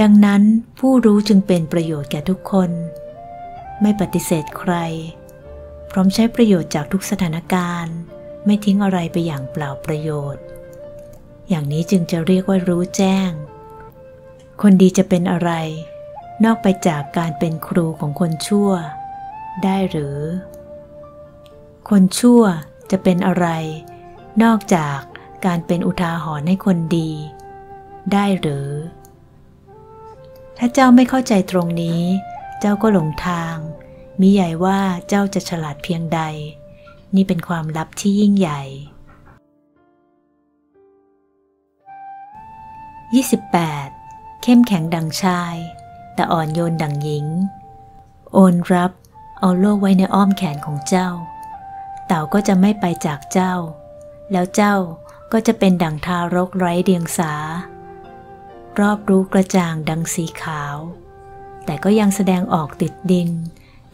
[0.00, 0.42] ดังนั้น
[0.78, 2.70] ผู้รู้จึงเป็นประโยชน์แก่ทุกคน
[3.80, 4.74] ไม่ปฏิเสธใคร
[5.90, 7.96] พร้อมใช้ประโยชน์จากทุกสถานการณ์
[8.44, 10.44] ไม่ทิ้งอะไรไปอย่างเปล่าประโยชน์
[11.48, 13.30] อย่างนี้จึงจะเรียกว่ารู้แจ้ง
[14.62, 15.50] คนดีจะเป็นอะไร
[16.44, 18.70] นอกไปจากการเป็นครูของคนชั่ว
[19.64, 20.18] ได้หรือ
[21.88, 22.42] คนชั่ว
[22.90, 23.46] จะเป็นอะไร
[24.42, 24.98] นอกจาก
[25.46, 27.10] การเป็นอุทาหรณ์ให้คนดี
[28.12, 28.70] ได้หรือ
[30.58, 32.02] ถ้าเจ้าไม่เข้าใจตรงนี้
[32.60, 33.56] เจ้าก็หลงทาง
[34.20, 36.20] มิใหญ่ว่าเจ้าจะฉลาดเพียงใด
[37.14, 38.62] นี่เป็นความลับที่ยิ่งใหญ่
[43.32, 44.42] 28.
[44.42, 45.56] เข้มแข็งดังชาย
[46.14, 47.26] แต่อ่อนโยนดังหญิง
[48.32, 48.92] โอนรับ
[49.38, 51.08] เอาโลกไว้ในอ้อมแขนของเจ้า
[52.06, 53.54] เต่าก็จะไม่ไปจากเจ้า
[54.32, 54.74] แล้วเจ้า
[55.32, 57.34] ก็จะเป็นดังทารกไร้เดียงสา
[58.80, 60.76] รอบรู้กระจ่างดังสีขาว
[61.64, 63.30] แต่ก็ยังแสดงออกติดดิน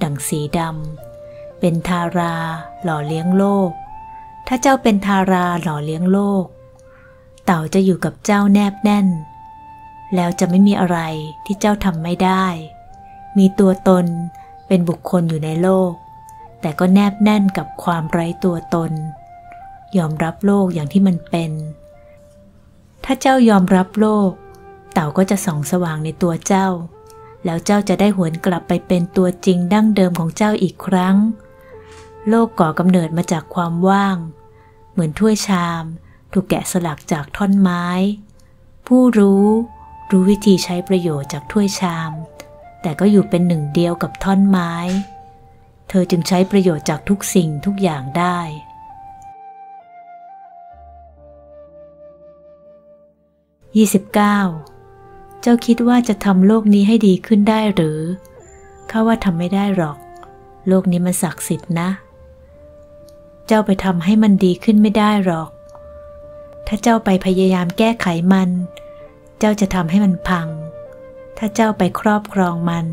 [0.03, 2.35] ดังสีดำ เป็นทารา
[2.83, 3.71] หล่อเลี้ยงโลก
[4.47, 6.45] ถ้าเจ้าเป็นทาราหล่อเลี้ยงโลก
[7.45, 9.07] เต่าจะอยู่กับเจ้าแนบแน่น
[10.15, 10.99] แล้วจะไม่มีอะไร
[11.45, 12.47] ที่เจ้าทำไม่ได้
[13.39, 14.07] มีตัวตน
[14.67, 15.93] เป็นบุคคลอยู่ในโลก
[16.61, 18.93] แต่ก็แนบแน่นกับความไร้ตัวตน
[19.99, 21.53] ยอมรับโลกอย่างที่มันเป็น
[23.05, 24.31] ถ้าเจ้ายอมรับโลก
[24.93, 26.69] เต่าก็จะส่องสว่างในตัวเจ้า
[27.45, 31.17] แล้วเจ้าจะได้หวนกลับไปเป็นตัวจริงดั้งเดิมของเจ้าอีกครั้ง
[32.29, 34.17] โลกก่อกำเนิดมาจากความว่าง
[34.93, 35.85] เหมือนถ้วยชาม
[36.33, 37.85] ถูกแกะสลักจากท่อนไม้
[38.87, 39.47] ผู้รู้
[40.11, 42.13] รู้วิธีใช้ประโยชน์จากถ้วยชาม
[42.83, 44.73] แต่ก็อยู่เป็นหนึ่งเดียวกับท่อนไม้
[45.89, 48.39] เธอจึงใช้ประโยชน์จากทุกสิ่งทุกอย่างได้
[53.75, 55.41] 29.
[55.41, 58.01] เจ้าคิดว่าจะทำโลกนี้ให้ดีขึ้นได้หรือ
[58.91, 59.99] ข้าว่าทำไม่ได้หรอก
[60.69, 61.89] โลกนี้มันศักดิ์สิทธิ์นะ
[63.47, 65.51] เจ้าไปทำให้มันดีขึ้นไม่ได้หรอก
[66.67, 70.49] ถ้าเจ้าไปพยายามแก้ไขมันเจ้าจะทำให้มันพัง
[71.39, 72.87] ถ้าเจ้าไปครอบครองมัน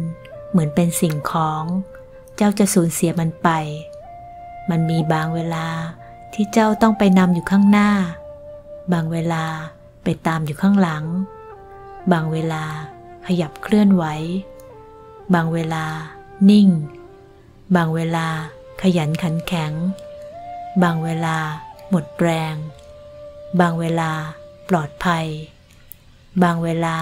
[0.51, 1.63] เหมือนเป็นสิ่งของ
[2.36, 3.49] เจ้าจะสูญเสียมันไป
[4.69, 5.67] มันมีบางเวลา
[6.34, 7.91] ที่เจ้าต้องไปนำอยู่ข้างหน้า
[8.93, 9.43] บางเวลา
[10.03, 11.05] ไปตามอยู่ข้างหลัง
[12.12, 12.63] บางเวลา
[13.27, 14.03] ขยับเคลื่อนไหว
[15.34, 15.86] บางเวลา
[16.49, 16.69] นิ่ง
[17.75, 18.27] บางเวลา
[18.81, 19.73] ขยันขันแข็ง
[20.84, 21.38] บางเวลา
[21.89, 22.55] หมดแรง
[23.60, 24.12] บางเวลา
[24.69, 25.27] ปลอดภัย
[26.43, 26.97] บางเวลา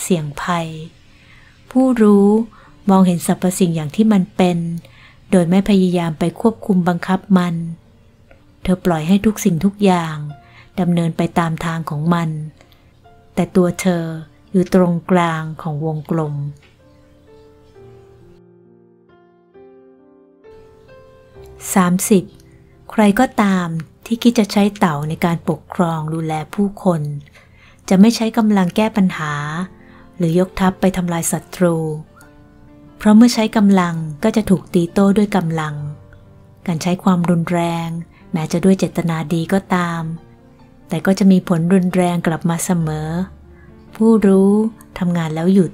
[0.00, 0.68] เสี่ยงภัย
[1.70, 2.28] ผู้รู้
[2.90, 4.58] มองเห็นสรรพสิ่งอย่างที่มันเป็น
[5.30, 7.54] โดยไม่พยายามไปควบคุมบังคับมัน
[8.62, 10.16] เธอปล่อยให้ทุกสิ่งทุกอย่าง
[10.80, 12.30] ดำเนินไปตามทางของมัน
[13.34, 14.04] แต่ตัวเธอ
[14.52, 16.34] อยู่ตรงกลางของวงกลม
[22.02, 22.90] 30.
[22.90, 23.68] ใครก็ตาม
[24.06, 27.02] ที่คิดจะใช้เต่าในการปกครองดูแลผู้คน
[27.90, 29.34] จะไม่ใช้กำลังแก้ปัญหา
[30.16, 31.76] หรือยกทัพไปทำลายศัตรู
[32.98, 35.74] เพราะเมื่อใช้กำลังก็จะถูกตีโต้ด้วยกำลัง
[36.66, 37.88] การใช้ความรุนแรง
[38.32, 40.02] แม้จะด้วยเจตนาดีก็ตาม
[40.88, 43.08] แต่ก็จะมีผลรุนแรงกลับมาเสมอ
[43.96, 44.52] ผู้รู้
[44.98, 45.72] ทำงานแล้วหยุด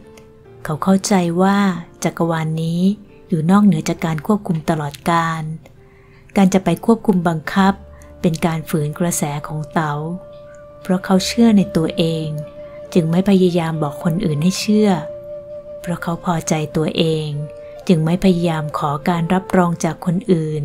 [0.64, 1.58] เขาเข้าใจว่า
[2.04, 2.80] จักรวาลนนี้
[3.28, 5.42] อยู่นอกเหนือจากการควบคุมตลอดการ
[6.36, 7.72] การจะไปควบคุมบังคับ
[8.20, 9.92] เป็นการฝืนกระแสของเตา๋า
[10.86, 12.28] เพราะเขาเชื่อในตัวเอง
[12.94, 14.90] จึงไม่พยายามบอกคนอื่นให้เชื่อ
[15.80, 17.28] เพราะเขาพอใจตัวเอง
[17.88, 20.62] จึงไม่พยายามขอการรับรองจากคนอื่น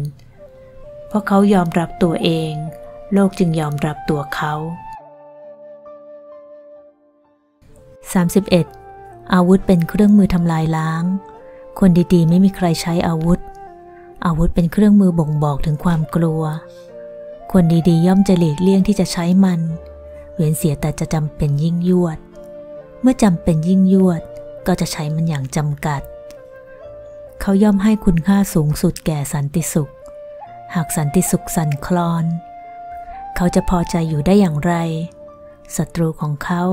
[1.08, 2.54] เพราะเขายอมรับตัวเอง
[3.14, 4.54] โลกจึงยอมรับตัวเขา
[8.54, 9.34] 31.
[9.34, 11.04] อาวุธเป็นเครื่องมือทำลายล้าง
[11.80, 13.40] คนดีๆ ไม่มีใครใช้อาวุธ
[14.26, 16.44] อาวุธเป็นเครื่องมือบ่งบอกถึงความกลัว
[17.52, 22.18] คนดีๆ ย่อมจะหลีกเลี่ยงที่จะใช้มันเว้นเสียแต่จะจำเป็นยิ่งยวด
[23.02, 24.22] เมื่อจำเป็นยิ่งยวด
[24.68, 26.02] ก็จะใช้มันอย่างจำกัด
[27.42, 29.92] เขาย่อมให้คุณค่าสูงสุดแก่สันติสุข
[30.76, 32.26] หากสันติสุขสั่นคลอน
[33.36, 34.74] เขาจะพอใจอยู่ได้อย่างไร
[35.78, 36.64] ศัตรูของเขา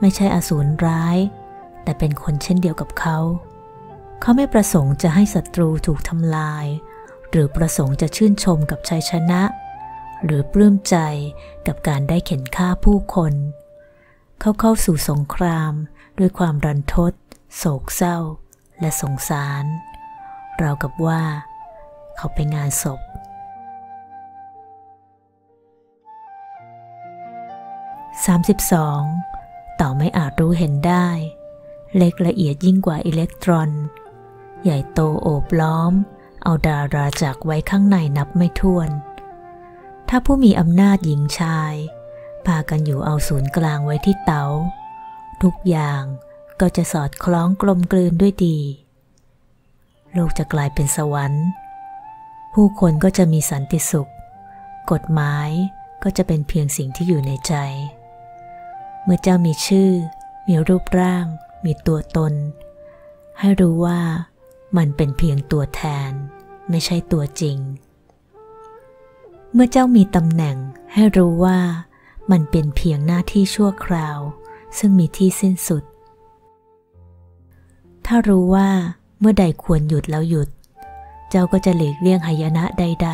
[0.00, 1.16] ไม่ใช่อสูรร้าย
[1.82, 3.18] แต่เป็นคนเช่นเดียวกับเขา
[4.20, 6.66] เขาไม่ประสงค์จะให้ศัตรูถูกทำลาย
[7.30, 9.42] หรือประสงค์จะชื่นชมกับชัยชนะ
[10.24, 10.96] หรือปลื้มใจ
[11.66, 13.34] กับการได้เข็นฆ่าผู้คน
[14.40, 15.72] เขาเข้าสู่สงคราม
[16.18, 17.12] ด้วยความรันทด
[17.56, 18.18] โศกเศร้า
[18.80, 19.64] และสงสาร
[20.62, 21.22] ราวกับว่า
[22.16, 23.00] เขาไปงานศพ
[29.04, 31.08] 32 ต่อไม่อาจรู้เห็นได้
[31.96, 33.70] เล็กละเอียดยิ่งกว่าอิเล็กตรอน
[34.62, 35.92] ใหญ่โตโอบล้อม
[36.42, 38.90] เอาดาราจักไว้ข้างในนับไม่ถ้วน
[40.14, 41.74] ถ้าผู้มีอำนาจหญิงชาย
[42.46, 44.44] พากันอยู่เอาศูนย์กลางไว้ที่เตา
[45.42, 46.02] ทุกอย่าง
[46.60, 48.58] ก็จะสอดคล้องกลมกลืนด้วยดี
[50.12, 51.46] โลกจะกลายเป็นสวรรค์
[52.52, 54.10] ผู้คนก็จะมีสันติสุข
[54.92, 55.48] กฎหมาย
[56.02, 57.54] ก็จะเป็นเพียงสิ่งที่อยู่ในใจ
[59.04, 59.90] เมื่อเจ้ามีชื่อ
[60.48, 61.26] มีรูปร่าง
[61.64, 62.34] มีตัวตน
[63.38, 64.00] ให้รู้ว่า
[64.76, 66.10] มันเป็นเพียงตัวแทน
[66.70, 67.58] ไม่ใช่ตัวจริง
[69.54, 70.56] เมื่อเจ้ามีตำแหน่ง
[70.92, 71.58] ให้รู้ว่า
[72.30, 74.18] มันเป็นเพียงหน้าที่ชั่วคราว
[74.78, 75.84] ซึ่งมีที่สิ้นสุด
[78.06, 78.68] ถ้ารู้ว่า
[79.20, 80.48] เมื่อใดควรหยุดแล้วหยุด
[81.30, 83.10] เจ้าก็จะหลีกเลี่ยงหายนะใด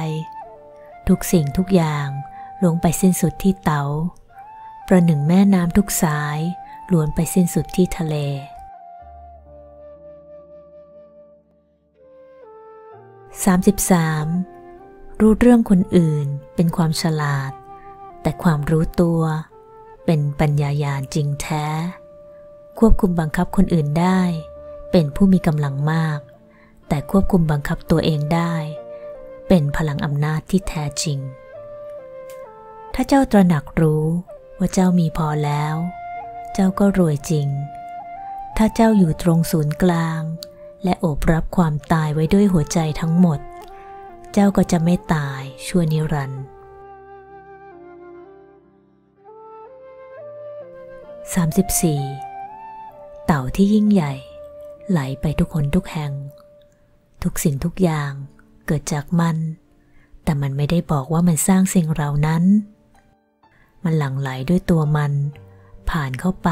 [0.51, 2.09] ๆ ทุกสิ่งทุกอย่าง
[2.64, 3.83] ลงไปสิ้นสุดที่เตา
[4.87, 6.38] ประหนึ่งแม่น้ำทุกสาย
[6.92, 8.14] ล้วนไปสิ้นสุดที่ทะเล
[13.44, 14.58] 33.
[15.20, 17.52] รู้เรื่องคนอื่นเป็นความฉลาด
[18.22, 19.22] แต่ความรู้ตัว
[20.04, 21.66] เป็นปัญญายาณจริงแท้
[22.78, 24.20] ควบคุมบังคับคนอื่นได้
[24.92, 26.20] เป็นผู้มีกำลังมาก
[26.88, 28.54] แต่ควบคุมบังคับตัวเองได้
[29.48, 31.18] เป็นพลังอำนาจที่แท้จริง
[32.94, 34.07] ถ้าเจ้าตระหนักรู้
[34.59, 35.74] ว่าเจ้ามีพอแล้ว
[36.52, 37.48] เจ้าก็รวยจริง
[38.57, 40.20] ถ้าเจ้าอยู่ตรงศูนย์กลาง
[40.85, 43.40] และโอบรับความตายไว้ด้วยหัวใจทั้งหมด
[44.38, 46.42] จ้าก็จะไม่ตายชั่วนิรันดร์
[52.05, 53.27] 34.
[53.27, 54.14] เต่าที่ยิ่งใหญ่
[54.90, 56.12] ไหลไปทุกคนทุกแห่ง
[57.22, 58.12] ทุกสิ่งทุกอย่าง
[58.66, 59.37] เกิดจากมัน
[60.24, 62.42] แต่มันไม่ได้บอกว่ามันสร้างสิ่งเหล่านั้น
[63.85, 65.12] มันหลั่งไหลด้วยตัวมัน
[65.90, 66.51] ผ่านเข้าไป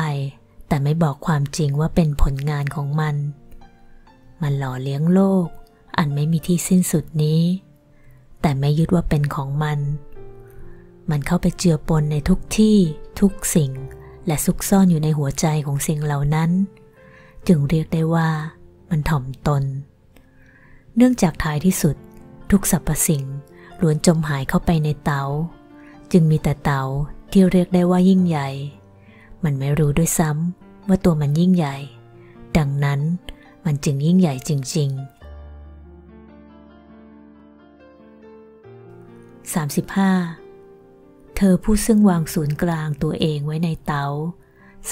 [0.69, 3.17] แต่ไม่บอกความจริงว่าเป็นผลงานของมัน
[4.43, 5.47] มันหล่อเลี้ยงโลก
[5.99, 7.43] อันไม่มีที่สิ้นสุดนี้
[8.41, 9.79] แต่ไม่ยึดว่าเป็นของมัน
[11.11, 12.77] มันเข้าไปเจือปนในทุกที่
[13.21, 13.73] ทุกสิ่ง
[14.27, 16.51] และซุกซ่อนอยู่ในหัวใจของสิ่งเหล่านั้น
[17.49, 18.29] จึงเรียกได้ว่า
[18.91, 19.63] มันถ่อมตน
[20.97, 21.97] เนื่องจากท้ายที่สุด
[22.51, 23.25] ทุกสรรพสิ่ง
[23.81, 25.23] ล้วนจมหายเข้าไปในเตา
[26.13, 26.83] จึงมีแต่เตา
[27.33, 28.49] ที่เรียกได้ว่ายิ่งใหญ่
[29.45, 31.77] มันไม่รู้ด้วยซ้ำว่าตัวมันยิ่งใหญ่
[32.57, 33.01] ดังนั้น
[33.65, 35.16] มันจึงยิ่งใหญ่จริง ๆ
[39.47, 44.07] 35 เธอผู้ซึ่งวางศูนย์กลางตัวเองไว้ในเตา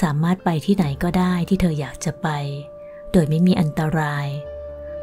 [0.01, 2.27] สามารถไปที่ไหนก็ได้ที่เธออยากจะไป
[3.11, 4.27] โดยไม่มีอันตราย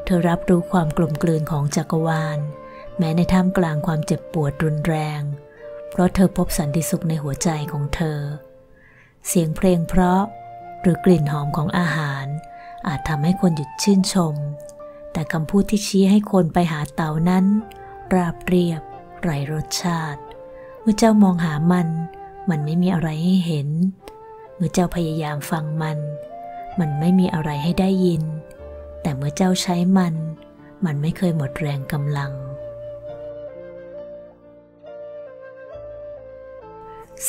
[0.05, 2.39] เธอรับรู้ความกลมกลืนของจักรวาล
[2.99, 5.23] แม้ในท่ามกลางความเจ็บปวดรุนแรง
[5.91, 8.19] เพราะเธอพบสันติสุขในหัวใจของเธอ
[9.27, 10.23] เสียงเพลงเพราะ
[10.83, 12.27] หรือกลิ่นหอมของอาหาร
[12.87, 14.35] อาจทำให้คนหยุดชื่นชม
[15.13, 17.45] แต่คำพูดที่ชี้ให้คนไปหาเตานั้น
[18.15, 18.83] ราบเรียบ
[19.23, 20.23] ไร้รสชาติ
[20.83, 21.89] เมื่อเจ้ามองหามัน
[22.51, 23.69] มันไม่มีอะไรให้เห็น
[24.57, 25.99] เมื่อเจ้าพยายามฟังมัน
[26.81, 28.23] มันไม่มีอะไรให้ได้ยิน
[29.03, 30.15] แต่เมื่อเจ้าใช้มัน
[30.85, 32.33] มันไม่เคยหมดแรงกำลัง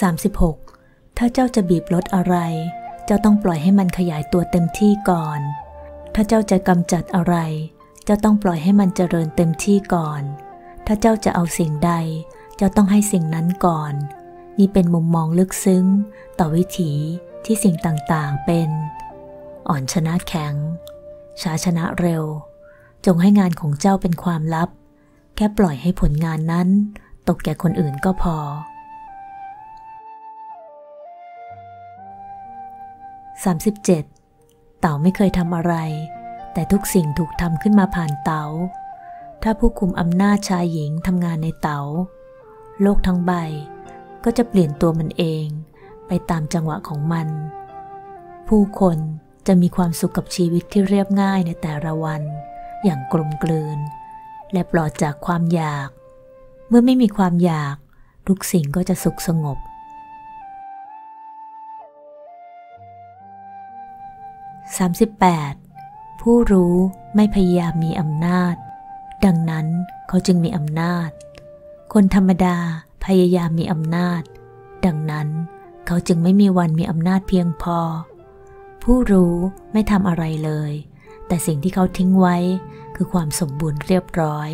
[0.01, 1.17] 36.
[1.17, 2.35] ถ้าเจ้าจะบีบรถอะไร
[3.05, 5.39] เจ้าต้องปล่อยให้มันขยายตัวเต็มที่ก่อน
[6.13, 7.35] ถ้าเจ้าจะกำจัดอะไร
[8.03, 10.23] เจ้าต้องปล่อยให้มันเจริญเต็มที่ก่อน
[10.85, 11.91] ถ้าเจ้าจะเอาสิ่งใด
[12.55, 13.93] เจ้าต้องให้สิ่งนั้นก่อน
[14.59, 15.85] นี่เป็นมุมมองลึกซึ้ง
[16.39, 16.91] ต่อวิถี
[17.45, 18.69] ที่สิ่งต่างๆเป็น
[19.69, 20.53] อ่อนชนะแข็ง
[21.41, 22.23] ช้าชนะเร็ว
[23.05, 24.69] จงให้งานของเจ้าเป็นความลับ
[25.35, 26.67] แค่ปล่อยให้ผลงานนั้น
[27.27, 28.37] ตกแก่คนอื่นก็พอ
[33.53, 34.79] 37.
[34.79, 35.75] เต่าไม่เคยทำอะไร
[36.53, 38.43] แต่ทุกสิ่งถูกทำขึ้นมาผ่านเตา๋า
[39.43, 41.81] ถ้าผู้คุมอำนาจชายหญิงทำงานในเตา๋า
[42.81, 43.31] โลกทั้งใบ
[44.23, 45.45] ก็จะเปลี่ยนตัวมันเอง
[46.07, 47.27] ไปตามจังหวะของมัน
[48.47, 48.97] ผู้คน
[49.47, 52.21] จะมีความสุขกับชีวิตที่เรียบง่ายในแต่ละวัน
[52.83, 53.79] อย่างกลมกลืน
[54.53, 55.89] และปลอดจากความอยาก
[56.67, 57.75] เมื่อไม่มีความอยาก
[58.27, 59.57] ทุกสิ่งก็จะสุขสงบ
[64.89, 66.21] 38.
[66.21, 66.75] ผู้รู้
[67.15, 68.55] ไม่พยายามมีอำนาจ
[69.25, 69.67] ดังนั้น
[70.07, 71.09] เขาจึงมีอำนาจ
[71.93, 72.57] คนธรรมดา
[73.05, 74.21] พยายามมีอำนาจ
[74.85, 75.27] ดังนั้น
[75.87, 77.79] เขาจึงไม่มีวันมีอำนาจเพียงพอ
[78.83, 79.35] ผู้รู้
[79.71, 80.71] ไม่ทำอะไรเลย
[81.27, 82.37] แต่สิ่งที่เขาทิ้งไว้
[82.95, 84.49] คือความสมบูรณ์เรียบร้อย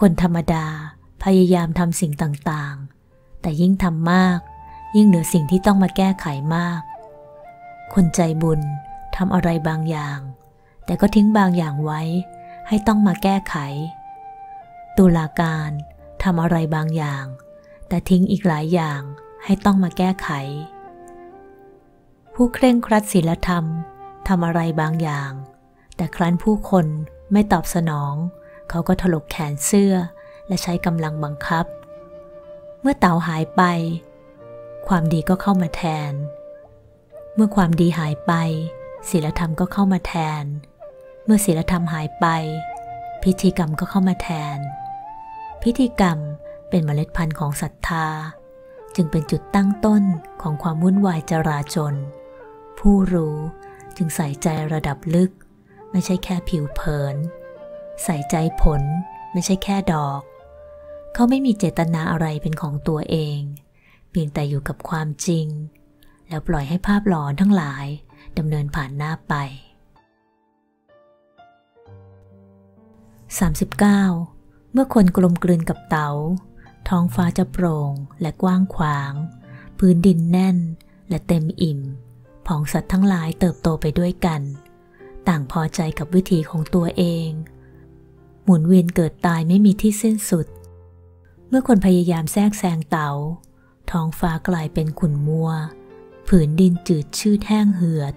[0.00, 0.66] คนธรรมดา
[1.24, 4.38] พยายามทำสิ่งต่างๆ แต่ยิ่งทำมาก
[4.96, 6.80] ยิ่งเหลือสิ่งที่ต้องมาแก้ไขมาก
[7.94, 8.60] คนใจบุญ
[9.16, 10.18] ทำอะไรบางอย่าง
[10.84, 12.02] แต่ก็ทิ้งบางอย่างไว้
[12.74, 13.56] ให้ต้องมาแก้ไข
[14.98, 15.70] ตุลาการ
[16.22, 17.24] ทำอะไรบางอย่าง
[17.88, 19.00] แต่ทิ้งอีกหลายอย่าง
[19.44, 20.28] ให้ต้องมาแก้ไข
[22.34, 23.64] ผู้เคร่งครัดศีลธรรม
[24.28, 25.32] ทำอะไรบางอย่าง
[25.96, 26.86] แต่ครั้นผู้คน
[27.32, 28.14] ไม่ตอบสนอง
[28.70, 29.94] เขาก็ถลกแขนเสื้อ
[30.46, 31.66] และใช้กำลังบังคับ
[32.80, 33.62] เมื่อเต่าหายไป
[34.88, 36.12] ความดีก็เข้ามาแทน
[37.34, 38.32] เมื่อความดีหายไป
[39.10, 40.44] ศีลธรรมก็เข้ามาแทน
[41.24, 42.26] เมื่อศีลธรรมหายไป
[43.22, 44.58] พิธีกรรมก็เข้ามาแทน
[45.62, 46.18] พิธีกรรม
[46.68, 48.06] เป็นเมล็ดพันธุ์ของศรัทธา
[48.94, 50.02] จึงเป็นจุดตั้งต้น
[50.42, 51.94] ของความวุ่นวายจราจน
[52.78, 53.36] ผู้รู้
[53.96, 55.30] จึงใส่ใจระดับลึก
[55.90, 57.16] ไม่ใช่แค่ผิวเผิน
[58.04, 58.82] ใส่ใจผล
[59.32, 60.22] ไม่ใช่แค่ดอก
[61.14, 63.38] เขาไม่มีเจตนาอะไรเป็นของตัวเอง
[64.10, 65.46] เพียงแต่อยู่กับความจริง
[66.28, 67.86] แล้วปล่อยให้ภาพหลอนทั้งหลาย
[68.38, 69.34] ดำเนินผ่านหน้าไป
[73.40, 76.10] 39 เมื่อคนกลมกลืนกับเตา
[76.88, 79.12] ท้องฟ้าจะโปร่งและกว้างขวาง
[79.78, 80.56] พื้นดินแน่น
[81.08, 81.80] และเต็มอิ่ม
[82.46, 84.42] ผองสัตว์ทั้งหลายเติบโตไปด้วยกัน
[85.28, 87.28] ต่างพอใจกับวิถีของตัวเอง
[88.44, 90.46] หมุนเวียนเกิดตายไม่มีที่สิ้นสุด
[91.48, 93.10] เมื่อคนพยายามแทรกแซงเตา
[93.90, 95.50] ท้องฟ้ากลายเป็นขุ่นมัว
[96.28, 98.14] ผืนดินจืดชืดแห้งเหือด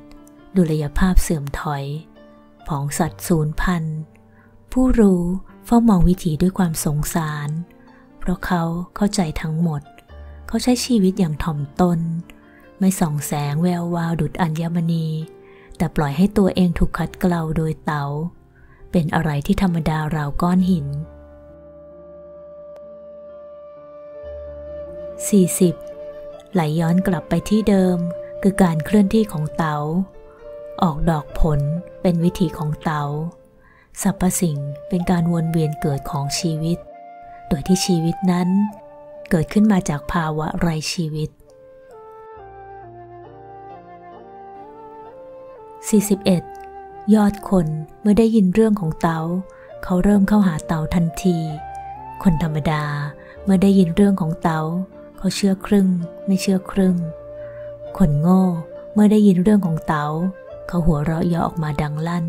[0.56, 1.84] ดุลยภาพเสื่อมถอย
[2.68, 4.00] ผองสัตว์สูญพันธุ์
[4.80, 5.24] ผู้รู้
[5.66, 7.50] เฝ้ามองวิถีด้วยความสงสาร
[8.20, 8.64] เพราะเขา
[8.96, 9.82] เข้าใจทั้งหมด
[10.48, 12.00] เขาใช้ชีวิตอย่างถ่อมตน
[12.80, 15.08] ไม่ส่องแสงแวววาวดุดอัญมณี
[15.78, 18.06] แต่ปล่อยให้ตัวเองถูกคัดเกลาโดยเตา๋า
[18.92, 20.88] เป็นอะไรที่ธรรมดาราวก้อนหิน
[25.70, 26.54] 40.
[26.54, 27.98] ไหลย้อนกลับไปที่เดิม
[28.42, 29.78] คือการเคลื่อนที่ของเตา๋า
[30.84, 31.60] ออกดอกผล
[32.02, 33.04] เป็นวิถีของเตา๋า
[34.02, 34.58] สรรพสิ่ง
[34.90, 36.78] เป็นการวนเวียนเกิดของชีวิต
[37.50, 38.50] โดยที่ชีวิตนั้น
[39.30, 41.30] เกิดขึ้นมาจากภาวะไรชีวิต
[46.22, 47.16] 41.
[47.16, 47.68] ยอดคน
[48.02, 49.20] เมื่อได้ยินเรื่องของเตา
[49.84, 51.38] เขาเริ่มเข้าหาเตาทันที
[52.24, 52.84] คนธรรมดา
[53.44, 54.60] เมื่อได้ยินเรื่องของเตา
[55.18, 55.88] เขาเชื่อครึ่ง
[56.26, 56.96] ไม่เชื่อครึ่ง
[57.98, 58.44] คนโง่
[58.94, 60.06] เมื่อได้ยินเรื่องของเตา
[60.68, 62.26] เขาหัวเราะเยาะออกมาดังลั่น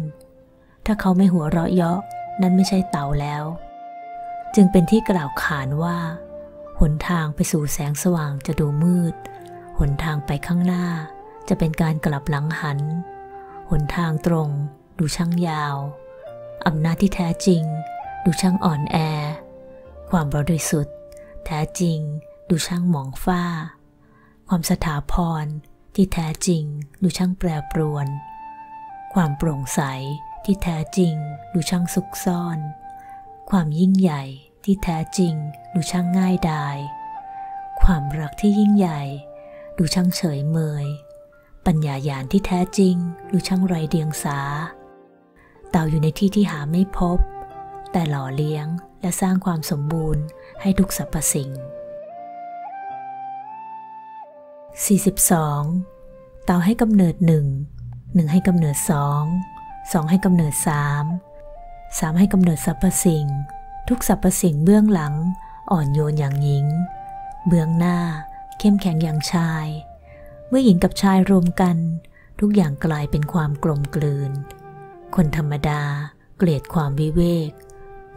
[0.87, 1.99] ถ้าเขาไม่หัวเราะเยาะ
[2.43, 3.45] นั่นไม่ใช่เต่าแล้ว
[4.55, 5.99] จึงเป็นที่กล่าวขานว่า
[6.81, 9.15] หนทางไปสู่แสงสว่างจะดูมืด
[9.79, 10.87] หนทางไปข้างหน้า
[11.49, 12.81] จะเป็นการกลับหลังหัน
[13.71, 14.49] หนทางตรง
[14.99, 15.77] ดูช่างยาว
[16.67, 17.63] อำนาจที่แท้จริง
[18.25, 18.97] ดูช่างอ่อนแอ
[20.11, 20.97] ความบริสุทธิ์
[21.47, 21.99] แท้จริง
[22.51, 23.43] ดูช่างหมองฟ้า
[24.49, 25.15] ความสถาพ
[25.45, 25.47] ร
[25.95, 26.63] ที่แท้จริง
[27.03, 28.07] ดูช่างแปรปรวน
[29.15, 29.81] ความโปร่งใส
[30.47, 31.15] ที่แท้จริง
[31.53, 32.59] ดูช่างซุกซ่อน
[33.51, 34.25] ความยิ่งใหญ่
[34.65, 35.35] ที่แท้จริง
[35.75, 36.77] ดูช่างง่ายดาย
[37.83, 39.03] ความรักที่ยิ่งใหญ่
[39.79, 40.87] ดูช่างเฉยเมย
[41.67, 42.97] ปัญญาญาณที่แท้จริง
[43.33, 44.41] ดูช่างไรเดียงสา
[45.71, 47.19] เต่าอยู่ในที่ที่หาไม่พบ
[47.93, 48.67] แต่หล่อเลี้ยง
[49.01, 50.25] และสร้างความสมบูรณ์
[50.61, 51.51] ให้ทุกสรรพสิ่ง
[55.53, 56.45] 42.
[56.45, 57.47] เต่าให้กำเนิดหนึ่ง
[58.15, 59.25] หนึ่งให้กำเนิดสอง
[59.93, 61.05] สองให้กำเนิดสาม
[61.99, 63.27] สามให้กำเนิดสรรพสิ่ง
[63.89, 65.15] ทุกสรรพสิ่งเบื้องหลัง
[65.71, 66.67] อ่อนโยนอย่างหญิง
[67.47, 67.99] เบื้องหน้า
[68.59, 69.67] เข้มแข็งอย่างชาย
[70.49, 71.77] เมื่อหญิงกับชายรวมกัน
[72.41, 74.33] ทุกอย่างกลายเป็นความกลมกลืน
[75.15, 75.83] คนธรรมดา
[76.37, 77.51] เกลียดความวิเวก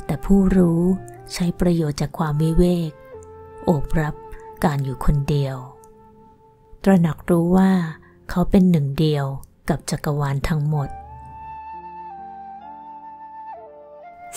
[0.06, 0.82] แต่ผู้รู้
[1.34, 2.92] ใช้ประโยชน์จากความวิเวก
[3.66, 4.16] โอบรับ
[4.64, 5.58] การอยู่คนเดียว
[6.84, 7.72] ตระหนักรู้ว่า
[8.30, 9.26] เขาเป็นหนึ่งเดียว
[9.70, 10.90] กับจักรวาลทั้งหมด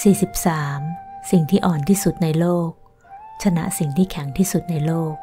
[0.01, 1.30] 43.
[1.30, 2.70] สิ่งที่อ่อนที่สุดในโลก
[3.43, 5.14] ชนะสิ่งที่แข็งที่สุดในโลก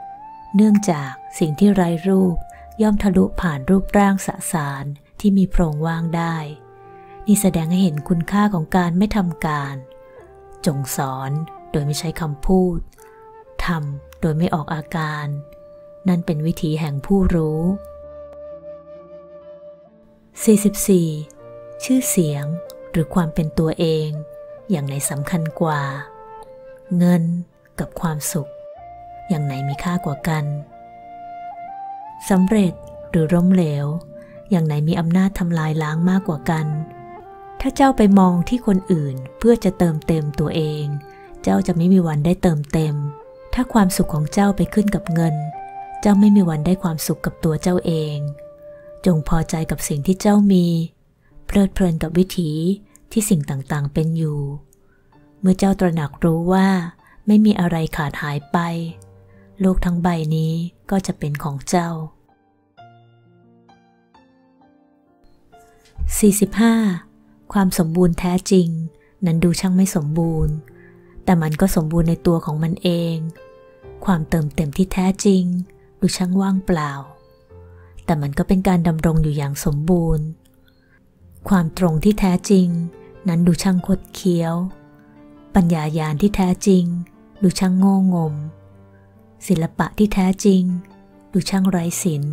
[0.55, 2.35] เนื่องจากสิ่งที่ไร้รูป
[2.81, 4.85] ย่อมทะลุผ่านรูปร่างสสาร
[5.19, 6.35] ที่มีโพรงว่างได้
[7.25, 9.75] นี่แสดงให้เห็นคุณค่าของการไม่ทำการ
[10.65, 11.31] จงสอน
[11.71, 12.79] โดยไม่ใช้คำพูด
[13.65, 15.25] ทำโดยไม่ออกอาการ
[16.07, 17.61] นั่นเป็นวิธีแห่งผู้รู้
[20.91, 21.83] 44.
[21.83, 22.45] ชื่อเสียง
[22.91, 24.09] หรือความเป็นตัวเอง
[24.71, 25.81] อย่างไหนสำคัญกว่า
[26.97, 27.23] เงิน
[27.79, 28.51] กับความสุข
[29.29, 30.45] อย่างไหนมีค่ากว่ากัน
[32.29, 32.73] สำเร็จ
[33.09, 33.85] หรือล้มเหลว
[34.49, 36.67] อย่างไหนมีอำนาจทำลายล้างมากกว่ากัน
[37.61, 40.83] ถ้าเจ้าไปมองที่คนอื่นเพื่อจะเติมเต็มตัวเอง
[41.43, 42.95] เจ้าจะไม่มีวันได้เติมเต็ม
[43.53, 45.35] ถ้าความสุขของเจ้าไปขึ้นกับเงิน
[46.01, 48.17] เจ้าไม่มีวันได้ความสุขกับตัวเจ้าเอง
[49.05, 50.65] จงพอใจกับสิ่งที่เจ้ามี
[51.45, 52.51] เพลิดเพลินกับวิถี
[53.11, 54.39] ที่สิ่งต่างๆเป็นอยู่
[55.41, 56.67] เมื่อเจ้าตระหนักรู้ว่า
[57.27, 58.57] ไม่มีอะไรขาดหายไป
[59.59, 60.53] โลกทั้งใบนี้
[60.91, 61.89] ก็จะเป็นของเจ้า
[66.71, 67.53] 45.
[67.53, 68.67] ความสมบูรณ์แท้จริง
[69.25, 70.55] นั้นดูช่างไม่สมบูรณ์
[71.23, 73.15] แต่มันก็สมบูรณ์ในตัวของมันเอง
[74.05, 75.43] ความเติมเต็มที่แท้จริง
[75.99, 76.93] ดูช่างว่างเปล่า
[78.05, 80.25] แต่มันก็เป็นการดำรงอยู่อย่างสมบูรณ์
[81.49, 82.67] ความตรงที่แท้จริง
[83.27, 84.55] นั้นดูช่างคดเคี้ยว
[85.55, 86.85] ปัญญายาณที่แท้จริง
[87.43, 88.33] ดูช่างโง่งม
[89.47, 90.63] ศิลปะที่แท้จริง
[91.33, 92.23] ดูช่างไร้ศิล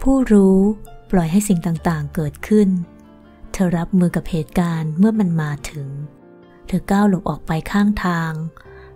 [0.00, 0.58] ผู้รู้
[1.10, 2.68] ปล่อยให้สิ่งต่างๆเกิดขึ้น
[3.52, 5.88] เธอรับมือกับเหตุการณ์เมื่อมันมาถึง
[6.66, 8.32] เธอก้าวหลบออกไปข้างทาง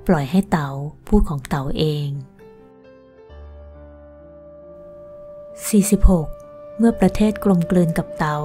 [0.06, 0.68] ปล่อยให้เต๋า
[1.08, 2.08] พูดของเต๋าเอง
[5.98, 6.78] 46.
[6.78, 8.36] เมื่อประเทศกลมกลืนกับเตา๋า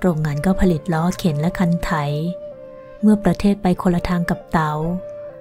[0.00, 1.92] โรงงานก็ผลิตล้อเข็นและคันไถ
[3.00, 4.72] เมื่อประเทศไปคนละทางกับเตา๋า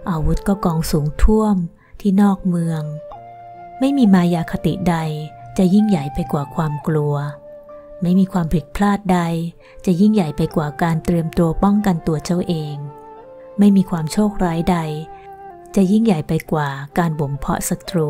[0.09, 1.55] อาวุธก็กองสูงท่วม
[1.99, 2.83] ที่นอกเมือง
[3.79, 4.97] ไม่มีมายาคติใด
[5.57, 7.15] จะยิ่งใหญ่ไปกว่าความกลัว
[8.01, 9.19] ไม่มีความผิดพลาดใด
[9.85, 12.75] จะยิ่งใหญ่ไปกว่าการเตรียมตัวป้องกันตัวเจ้าเอง
[13.59, 14.77] ไม่มีความโชคร้ายใด
[15.75, 18.09] จะยิ่งใหญ่ไปกว่าการบ่มเพาะศัตรู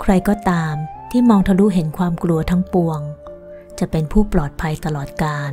[0.00, 0.74] ใครก็ตาม
[1.10, 3.00] ที่มองทะลุเห็นความกลัวทั้งปวง
[3.78, 5.52] จะเป็นผู้ปลอดภัยตลอดกาล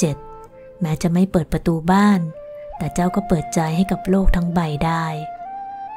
[0.00, 2.20] 47 แม้จะไม่เปิดประตูบ้าน
[2.78, 5.06] แต่เจ้าก็เปิดใจให้กับโลกทั้งใบได้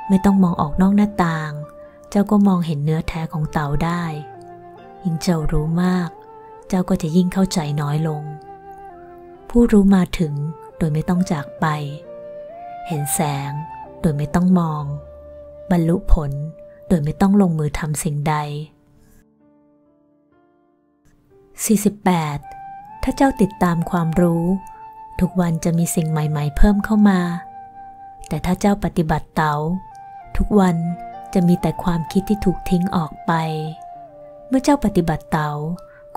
[0.07, 1.51] ไม่ต้องมองออกนอกหน้าต่าง
[2.09, 4.03] เจ้าก็มองเห็นเนื้อแท้ของเต่าได้
[5.03, 6.09] ยิ่งเจ้ารู้มาก
[6.67, 8.23] เจ้าก็จะยิ่งเข้าใจน้อยลง
[9.49, 10.33] ผู้รู้มาถึง
[10.77, 11.65] โดยไม่ต้องจากไป
[12.87, 13.19] เห็นแส
[13.49, 13.51] ง
[14.01, 14.83] โดยไม่ต้องมอง
[15.71, 16.31] บรรลุผล
[16.87, 18.35] โดยไม่ต้องลงมือทำสิ่งใด
[22.07, 23.03] 48.
[23.03, 24.45] ถ้าเจ้าติดตามความรู้
[25.19, 27.19] ทุกวันจะมีสิ่งใหม่ ๆ เพิ่มเข้ามา
[28.27, 29.53] แต่ถ้าเจ้าปฏิบัติเตา
[30.37, 30.75] ทุกวัน
[31.33, 33.31] จะมีแต่ความคิดที่ถูกทิ้งออกไป
[34.47, 35.51] เมื่อเจ้าปฏิบัติเตา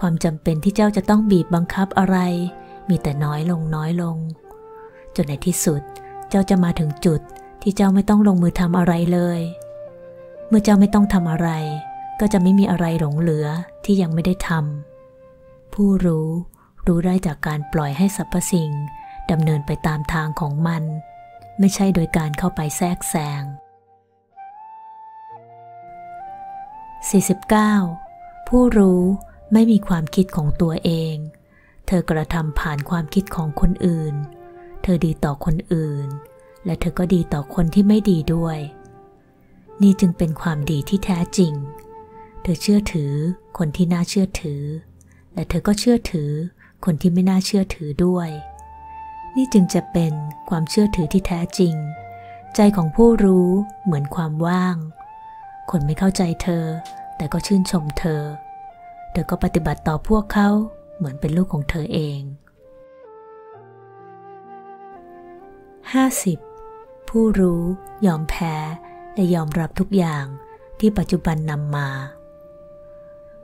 [0.00, 2.16] ความจำเป็นที่เจ้าจะต้องบีบบังคับอะไร
[2.88, 4.16] มีแต่น้อยลงน้อยลง
[5.16, 5.82] จนในที่สุด
[6.28, 7.20] เจ้าจะมาถึงจุด
[7.62, 9.40] ที่เจ้าไม่ต้องลงมือทำอะไรเลย
[10.50, 11.48] เมื่อเจ้าไม่ต้องทำอะไร
[12.20, 13.46] ก็จะไม่มีอะไรหลงเหลือ
[13.84, 16.28] ที่ยังไม่ได้ทำผู้รู้
[16.86, 18.70] รู้ได้จากการปล่อยให้สรรพสิ่ง
[19.30, 20.82] ดำเนินไปตามทางของมัน
[21.58, 23.42] ไม่ใช่โดยการเข้าไปแทรกแซง
[27.56, 29.02] 49 ผู้รู้
[29.52, 31.14] ไม่มีความคิดของตัวเอง
[31.86, 34.14] เธอกระทำผ่านความคิดของคนอื่น
[34.82, 36.06] เธอดีต่อคนอื่น
[36.64, 38.58] และเธอก็ดีต่อคนที่ไม่ดีด้วย
[39.82, 41.52] นี่จึงเป็นความดีที่แท้จริง
[42.42, 43.12] เธอเชื่อถือ
[43.58, 44.62] คนที่น่าเชื่อถือ
[45.34, 46.30] และเธอก็เชื่อถือ
[46.84, 48.28] คนที่ไม่น่าเชื่อถือด้วย
[49.36, 50.12] นี่จึงจะเป็น
[50.50, 51.74] ความเชื่อถือที่แท้จริง
[52.54, 53.48] ใจของผู้รู้
[53.84, 54.76] เหมือนความว่าง
[55.70, 56.64] คนไม่เข้าใจเธอ
[57.16, 58.22] แต่ก็ชื่นชมเธอ
[59.12, 60.48] เธอก็ปฏิบัติต่อพวกเขา
[60.96, 62.20] เหมือนเป็นลูกของเธอเอง
[66.30, 67.08] 50.
[67.08, 67.62] ผู้รู้
[68.06, 68.54] ยอมแพ้
[69.20, 70.26] และยอมรับทุกอย่าง
[70.80, 71.88] ที่ปัจจุบันนำมา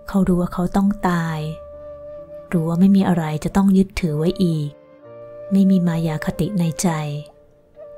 [0.08, 1.38] เขารู้ว่าเขาต้องตาย
[2.52, 4.70] รู้ว่าไม่มีอะไรจะต้องยึดถือไว้อีก
[5.52, 6.88] ไม่มีมายาคติในใจ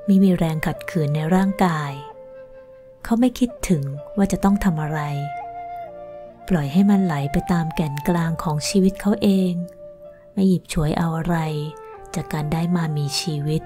[0.05, 1.91] ไม่มีแรงขัดขืนในร่างกาย
[3.03, 3.83] เขาไม่คิดถึง
[4.17, 4.99] ว่าจะต้องทำอะไร
[6.49, 9.53] ปล่อยให้มันไหลไปตามแก่นกลางของชีวิตเขาเอง
[10.33, 11.37] ไม่หยิบฉวยเอาอะไร
[12.15, 13.61] จากการได้มามีชีวิต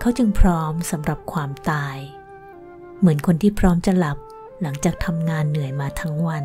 [0.00, 1.98] เขาจึงพร้อมสำหรับความตาย
[3.00, 4.18] เหมือนคนที่พร้อมจะหลับ
[4.62, 6.44] หลังจากทำงานเหนื่อยมาทั้งวัน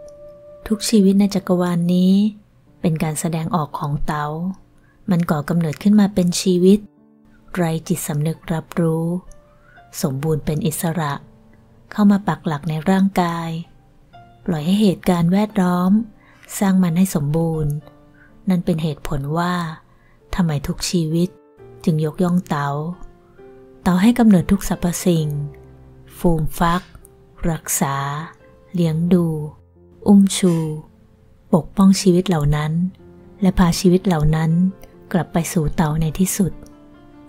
[0.00, 0.68] 51.
[0.68, 2.12] ทุกชีวิตในจักรวาลนนี้
[2.80, 4.26] เป็นการแสดงออกของเตา
[5.10, 6.78] มันก่อกำเนิดขึ้นมาเป็นชีวิต
[7.54, 9.06] ไรจิตสำนึกรับรู้
[10.02, 11.12] สมบูรณ์เป็นอิสระ
[11.92, 13.50] เข้ามาปักหลักในร่างกาย
[14.46, 15.92] ปล่อยให้เหตุการณ์แวดล้อม
[16.58, 17.72] สร้างมันให้สมบูรณ์
[18.48, 19.54] นั่นเป็นเหตุผลว่า
[20.34, 21.28] ทำไมทุกชีวิต
[21.84, 22.68] จึงยกย่องเตา
[23.82, 25.28] เต๋าให้กำเนิดทุกสรรพสิ่ง
[26.18, 26.82] ฟูมฟัก
[27.50, 27.96] รักษา
[28.74, 29.26] เลี้ยงดู
[30.06, 30.54] อุ้มชู
[31.54, 32.72] ปกป้องชีวิตเหล่านั้น
[33.40, 34.50] และพาชีวิตเหล่านั้น
[35.12, 36.52] กลับไปสู่เต๋าในที่สุด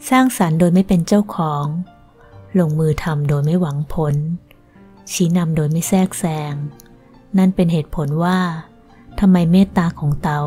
[0.10, 1.66] สร้างสรรค์โดยไม่เป็นเจ้าของ
[2.60, 4.16] ลงมือทำโดยไม่หวังผล
[5.12, 6.54] ชี้นำโดยไม่แทรกแซง
[7.38, 8.40] นั่นเป็นเหตุผลว่า
[9.20, 10.42] ทำไมเมตตาของเตา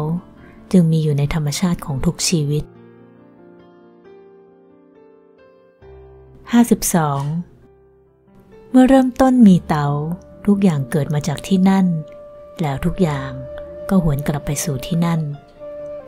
[0.73, 2.65] จึงมีอยู่ในธรรมชาติของทุกชีวิต
[6.53, 9.89] 52 เมื่อเริ่มต้นมีเตา
[10.47, 11.87] ทุกอย่างเกิดมาจากที่นั่น
[12.63, 13.31] แล้วทุกอย่าง
[13.89, 15.21] ก็หวนกลับไปสู่ที่นั่น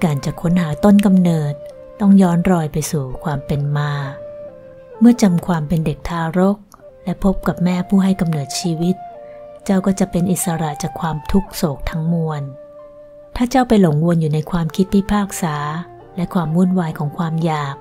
[0.04, 1.54] การจะค้นหาต้นกำเนิด
[2.00, 3.92] ต้องย้อนรอยไปสู่ความเป็นมา
[5.00, 6.56] เมื่อจำความเป็นเด็กทารก
[7.04, 8.96] และพบกับแม่ผู้ให้กำเนิดชีวิต
[9.64, 12.42] เจ้าก็จะเป็นอิสระจากความทุกโศกทั้งมวล
[13.36, 15.56] ถ้าเจ้าไปหลงวนอยู่ในความคิดพิพากษา
[16.16, 17.76] และความวุ่นวายของความอยาก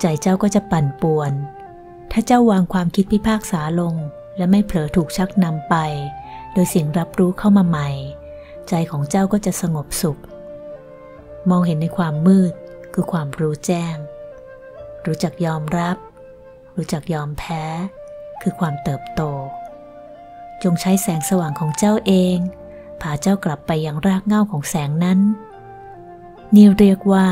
[0.00, 1.32] ใจเจ้าก็จะปั่นป่วน
[2.12, 3.94] ถ้าเจ้าวางความคิดพิพากษาลง
[4.36, 5.74] และไม่เผลอถูกชักนำไป
[6.52, 7.90] โดยเสียงรับรู้เข้ามาใหม่
[8.68, 10.20] ใจของเจ้าก็จะสงบสุข
[11.50, 12.52] มองเห็นในความมืด
[12.94, 13.96] คือความรู้แจ้ง
[15.06, 15.96] รู้จักยอมรับ
[16.76, 17.64] รู้จักยอมแพ้
[18.42, 19.22] คือความเติบโต
[20.62, 22.38] จงใช้แสงสว่างของเจ้าเอง
[23.00, 25.18] พาเจ้ากลับไปยังรากเหง้าของแสงนั้น
[26.54, 27.26] นี่เรียกว่า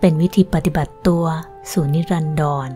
[0.00, 1.24] เป็นวิธีปฏิบัติตัว
[1.70, 2.68] สู่นิรันดร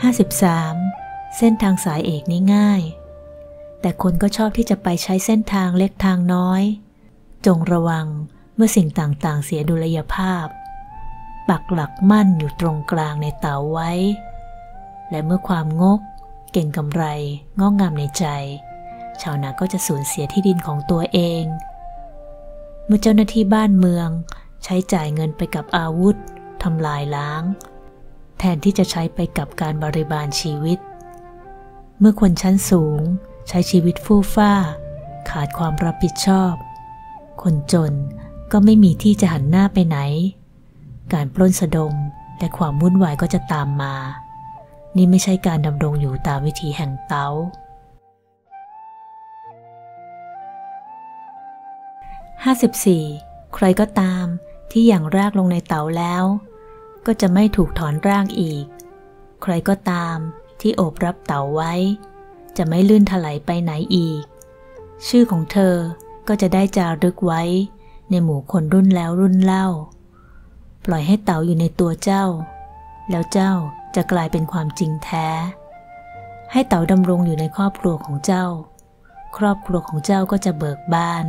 [0.00, 1.36] 53.
[1.36, 2.82] เส้นทางสายเอกนี้ง่าย
[3.80, 6.62] แต่คนก็ชอบที่จะไปใช้เส้นทางเล็กทางน้อย
[7.46, 8.06] จงระวัง
[8.54, 10.46] เมื่อสิ่งต่างๆ เสียดุลยภาพ
[11.48, 13.92] ปักหลักมั่นอยู่ตรงกลางในเต๋าไว้
[15.10, 16.00] และเมื่อความงก
[16.52, 17.02] เก่งกำไร
[17.60, 18.26] งอกงามในใจ
[19.20, 21.44] ชาวนาก็จะสูญเสียที่ดินของตัวเอง
[22.86, 24.08] เมื่อเจ้าหน้าที่บ้านเมือง
[24.64, 26.16] ใช้จ่ายเงินไปกับอาวุธ
[26.62, 27.42] ทำลายล้าง
[28.42, 30.78] แทนที่จะใช้ไปกับการบริบาลชีวิต
[31.98, 33.00] เมื่อคนชั้นสูง
[33.48, 34.52] ใช้ชีวิตฟู่ฟ้า
[35.30, 36.54] ขาดความรับผิดชอบ
[37.42, 37.92] คนจน
[38.52, 39.98] ก็ไม่มีที่จะหันหน้าไปไหน
[41.12, 41.94] การปล้นสะดม
[42.38, 43.94] แต่ความวุ่นวายก็จะตามมา
[44.96, 47.26] นี่ไม่ใช่การดำรงอยู่ตามวิธีแห่งเตา
[53.00, 54.24] 54 ใครก็ตาม
[54.70, 56.24] ที่อย่างรากลงในเตาแล้ว
[57.06, 58.64] ก็จะไม่ถูกถอนร่ากอีก
[59.42, 60.16] ใครก็ตาม
[60.60, 61.72] ที่โอบรับเต๋าไว้
[62.56, 64.22] จะไม่ลื่นถลายไปไหนอีก
[65.08, 65.76] ชื่อของเธอ
[66.28, 67.42] ก็จะได้จารึกไว้
[68.10, 69.66] ในหมู่คนรุ่นแล้วรุ่นเล่า
[70.84, 72.24] ปล่อยให้เต๋าอยู่ในตัวเจ้า
[73.10, 73.52] แล้วเจ้า
[73.94, 75.28] จะกลายเป็นความจริงแท้
[76.52, 78.46] ให้เต๋าดำรงอยู่ในครอบครัวของเจ้า
[79.36, 81.26] ครอบครัวของเจ้าก็จะเบิกบาน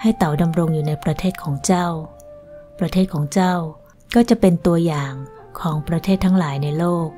[0.00, 1.86] ให้เต๋าดำรงอยู่ในประเทศของเจ้า
[2.78, 3.54] ประเทศของเจ้า
[4.14, 5.12] ก็จะเป็นตัวอย่าง
[5.60, 7.08] ของประเทศทั้งหลายในโลก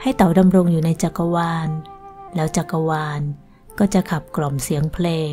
[0.00, 1.68] ให้เต๋าดำรงอยู่ในจักรวาล
[2.36, 3.20] แล้วจักรวาล
[3.78, 5.32] ก็จะขับกล่อมเสียงเพลง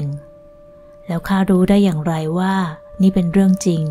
[1.08, 2.56] แล้วข้ารู้ได้อย่างไรว่า
[3.02, 3.84] นี่เป็นเรื่องจริง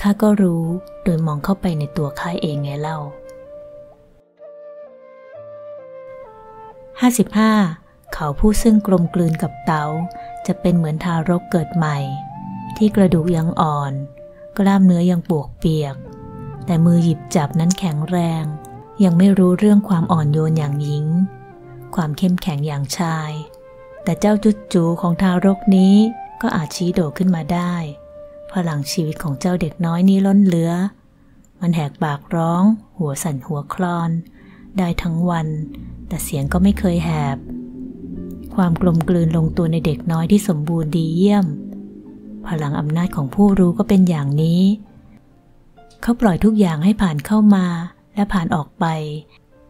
[0.00, 0.64] ข้าก็รู้
[1.04, 2.98] โดยมองเข้าไปในตัวข้าเองไงเล่า
[7.00, 8.12] 55.
[8.12, 9.84] เขาผู้ซึ่งกลมกลืนกับเตา
[10.46, 11.98] จะเป็นเหมือนทารกเกิดใหม่
[12.76, 13.92] ที่กระดูกยังอ่อน
[14.60, 15.96] กล้ามเนื้อยังปวกเปียก
[16.66, 18.44] แต่มือหยิบจับนั้นแข็งแรง
[19.04, 21.06] ยังไม่รู้เรื่องความอ่อนโยนอย่างหญิง
[21.94, 23.30] ความเข้มแข็งอย่างชาย
[24.04, 25.96] แต่เจ้าจุดจูของทารกนี้
[26.42, 27.74] ก็อาจชี้โดขึ้นมาได้
[28.52, 30.72] พลังชีวิตของเจ้าเด็กน้อยนี้ล้นเหลือ
[31.60, 32.62] มันแหกปากร้อง
[32.98, 34.10] หัวสั่นหัวคลอน
[34.78, 35.48] ได้ทั้งวัน
[36.08, 37.38] แต่เสียงก็ไม่เคยแหบ
[38.54, 41.46] ความกลมกลืนลงตัวในเด็กน้อยที่สมบูรณ์ดีเยี่ยม
[42.48, 44.62] พลังอำนาจของผู้รู้ก็เป็นอย่างนี้
[46.02, 47.66] เขาปล่อยทุกอย่างให้ผ่านเข้ามา
[48.14, 48.84] และผ่านออกไป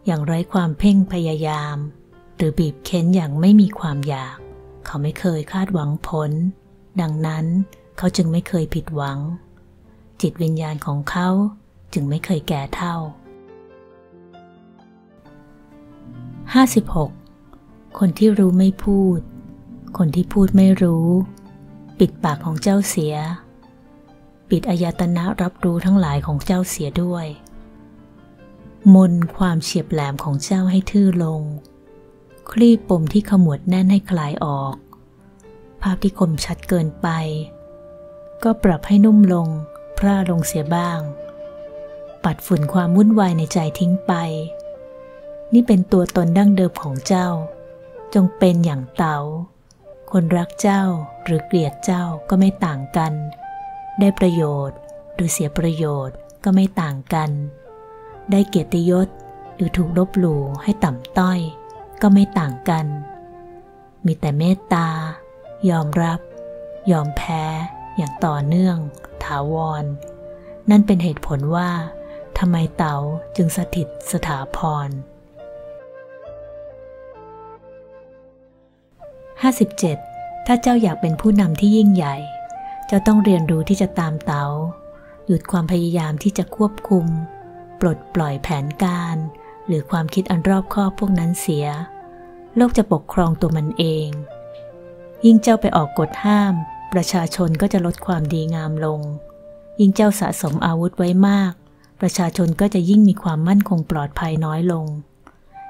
[0.05, 1.77] อย่างไร้ความเพ่งพยายาม
[2.35, 4.37] หรือบีบเค้นอย่างไม่มีความอยาก
[4.85, 6.31] เขาไม่เคยคาดหวังผล
[7.01, 7.45] ดังนั้น
[7.97, 9.19] เขาจึงไม่เคยผิดหวัง
[10.21, 11.29] จิตวิญญาณของเขา
[11.93, 12.95] จึงไม่เคยแก่เท่า
[17.01, 17.99] 56.
[17.99, 19.19] คนที่รู้ไม่พูด
[19.97, 21.07] คนที่พูดไม่รู้
[22.05, 23.15] ปิดปากของเจ้าเสีย
[24.49, 27.25] ปิดอายตนะรับรู้ทั้งหลายของเจ้าเสียด้วย
[28.95, 31.41] มนความเฉียบแหลมของเจ้าให้ทื่อลง
[32.51, 34.75] คลี่ปมที่ขมวดแน่นให้คลายออก
[35.81, 37.07] ภาพที่คมชัดเกินไป
[38.43, 39.47] ก็ปรับให้นุ่มลง
[39.97, 40.99] พร่าลงเสียบ้าง
[42.23, 44.13] ปัดฝุ่นความวุ่นวายในใจทิ้งไป
[45.53, 47.27] นี่เป็นตัวตนดั้งเดิมของเจ้า
[48.13, 49.17] จงเป็นอย่างเตา
[50.15, 50.83] คนรักเจ้า
[51.25, 53.13] หรือเกลียดเจ้าก็ไม่ต่างกัน
[53.99, 54.77] ได้ประโยชน์
[55.15, 57.29] หรือเสียประโยชน์ก็ไม่ต่างกัน
[58.31, 59.07] ได้เกียรติยศ
[59.55, 61.39] หรือถูกลบหลู่ให้ต่ำต้อย
[62.01, 62.85] ก็ไม่ต่างกัน
[64.05, 64.89] มีแต่เมตตา
[65.69, 66.19] ยอมรับ
[66.91, 67.43] ยอมแพ้
[67.97, 68.77] อย่างต่อเนื่อง
[69.23, 69.83] ถาวร
[70.69, 71.71] นั่นเป็นเหตุผลว่า
[72.37, 72.97] ทำไมเต๋า
[73.35, 74.89] จึงสถิตสถาพร
[79.41, 80.45] 57.
[80.45, 82.15] ถ้าเจ้าอยากเป็นผู้นำที่ยิ่งใหญ่
[82.87, 84.45] เจ้าต้องเรียนรู้ที่จะตามเต๋า
[85.27, 87.05] หยุดความพยายามที่จะควบคุม
[87.79, 89.15] ปลดปล่อยแผนการ
[89.67, 91.65] หรือความคิดอันรอบคอบพวกนั้นเสีย
[92.55, 94.09] โลกจะปกครองตัวมันเอง
[95.25, 96.53] ยิ่งเจ้าไปออกกฎห้าม
[96.93, 99.01] ประชาชนก็จะลดความดีงามลง
[99.79, 101.53] ยิ่งเจ้าสะสมอาวุธไว้มาก
[102.01, 104.85] ประชาชนก็จะยิ่งมีความมั่นคงปลอดภัยน้อยลง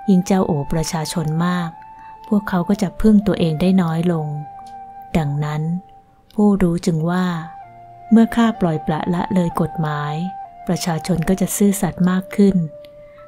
[0.09, 1.69] ยิ่งเจ้าโอบประชาชนมาก
[2.35, 4.27] วกเขาก็จะพึ่งตัวเองได้น้อยลง
[5.17, 5.61] ดังนั้น
[6.35, 7.25] ผู้รู้จึงว่า
[8.11, 10.13] เมื่อข้าปล่อยปละละเลยกฎหมาย
[10.67, 12.55] ประชาชนก็จะซื่อสัตย์มากขึ้น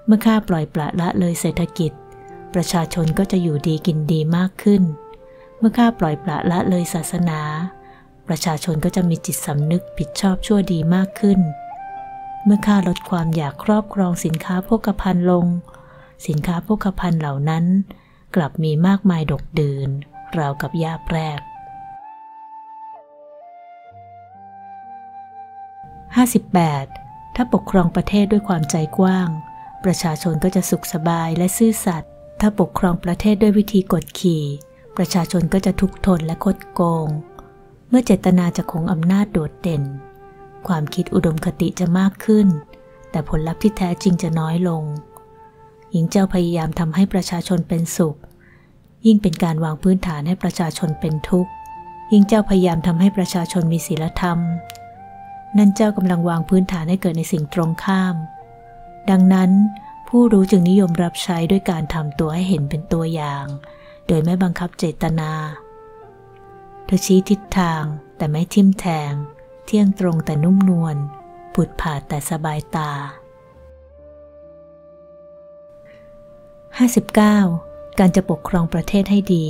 [0.05, 1.91] เมื่อข้าปล่อยปละละเลยเศรษฐกิจ
[2.53, 4.83] ประชาชนก็จะอยู่ดีกินดีมากขึ้น
[5.57, 7.41] เมื่อข้าปล่อยปละละเลยศาสนา
[8.27, 11.39] ประชาชนก็จะมีจิตสำนึกผิดชอบชั่วดีมากขึ้น
[12.45, 15.45] เมื่อข้าลดความอยากครอบครองสินค้าโภคภัณฑ์ลง
[16.27, 17.65] สินค้าโภคภัณฑ์เหล่านั้น
[18.35, 19.89] กลับมีมากมายดกดื่น
[20.37, 21.39] ราวกับยาแปรก
[26.57, 27.35] 58.
[27.35, 29.29] ถ้าปกครองประเทศด้วยความใจกว้าง
[29.85, 32.11] ประชาชนก็จะสุขสบายและซื่อสัตย์
[32.41, 34.43] ถ้าปกครองประเทศด้วยวิธีกดขี่
[34.97, 37.07] ประชาชนก็จะทุกข์ทนและคดโกง
[37.89, 39.83] เมื่อเจตนาจะคงอำนาจโดดเด่น
[40.67, 42.47] ความคิดอุดมคติจะมากขึ้น
[43.11, 44.83] แต่ผลลัพธ์ที่แท้จริงจะน้อยลง
[45.93, 48.17] หญิงเจ้าพยายามทำให้ประชาชนเป็นสุข
[49.05, 51.51] ยิ่งเป็นการวางพื้นฐานให้ประชาชนเป็นทุกข์
[52.11, 54.39] ยิ่งเจ้าพยายามทำให้ประชาชนมีศีลธรรม
[55.57, 58.15] นั่นเจ้ากำลังวางพื้นฐานให้เกิดในสิ่งตรงข้าม
[59.09, 59.51] ดังนั้น
[60.07, 63.45] ผู้รู้จึงนิยมรับใช้ด้วยการทำตัวให้เห็นเป็นตัวอย่าง
[64.07, 65.31] โดยไม่บังคับเจตนา
[66.85, 67.83] เธอชี้ทิศทาง
[68.17, 69.13] แต่ไม่ทิมแทง
[69.65, 70.95] เที่ยงตรงแต่นุ่มนวล
[71.53, 72.91] ผุดผ่าแต่สบายตา
[76.79, 77.99] 59.
[77.99, 79.47] การจะปกครองประเทศให้ดี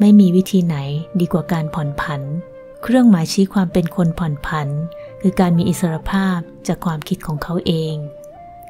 [0.00, 0.76] ไม่มีวิธีไหน
[1.20, 2.22] ดีกว่าการผ่อนผัน
[2.82, 4.68] เครื่องหมายชี้ความเป็นคนผ่อนผัน
[5.20, 7.94] คือการมีอิสรภาพจากความคิดของเขาเอง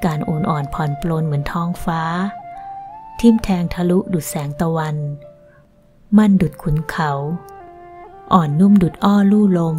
[0.04, 2.02] การโอนอ่อนผ่อนปลนเหมือนท้องฟ้า
[3.20, 4.96] ทิ่มแทงทะลุดุดแสงตะวัน
[6.18, 7.12] มั่นดุดขุนเขา
[8.34, 9.78] อ่อนนุ่มดุดอ้อลู่ลม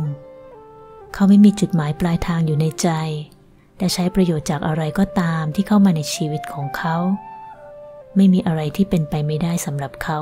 [1.13, 2.89] เขาไม่มีจุดหมายปลายทางอยู่ในใจ
[3.78, 6.97] แต่ใช้ประโยชน์จากอะไรก็ตามที่เข้ามาในชีวิตของเขา
[8.22, 10.20] ไม่มีอะไรที่เป็นไปไม่ได้สำหรับเขา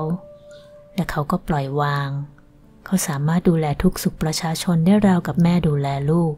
[0.96, 2.10] และเขาก็ปล่อยวาง
[2.86, 6.34] เขาสามารถดูแลทุกสุขประชาชนได้ราวกับแม่ดูแลลูก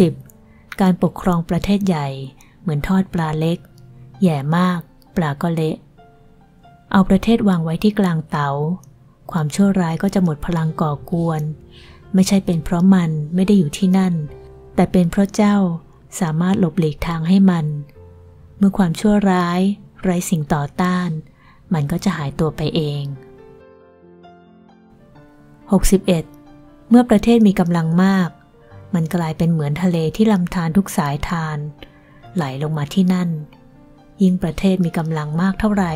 [0.00, 0.80] 60.
[0.80, 2.08] การปกครองประเทศใหญ่
[2.60, 3.58] เหมือนทอดปลาเล็ก
[4.22, 4.80] แย่มาก
[5.16, 5.76] ปลาก็เละ
[6.92, 8.50] เอาประเทศวางไว้ที่กลางเตา๋า
[9.32, 11.42] ความชั่วร้ายก็จะหมดพลังก่อกวน
[12.14, 14.14] ไม่ใช่เป็นเพราะมันไม่ได้อยู่ที่นั่น
[14.74, 15.56] แต่เป็นเพราะเจ้า
[16.20, 17.66] สามารถหลบหลีกทางให้มัน
[18.58, 19.60] เมื่อความชั่วร้าย
[20.02, 21.08] ไร้สิ่งต่อต้าน
[21.74, 23.02] มันก็จะหายตัวไปเอง
[25.96, 26.90] 61.
[26.90, 28.28] เมื่อประเทศมีกำลังมาก
[28.94, 31.58] มันกลายเป็นเหมือนทะเลที่ลำธารทุกสายทาน
[32.34, 33.30] ไหลลงมาที่นั่น
[34.22, 35.94] ยิ่งประเทศมีกำลังมากเท่าไหร่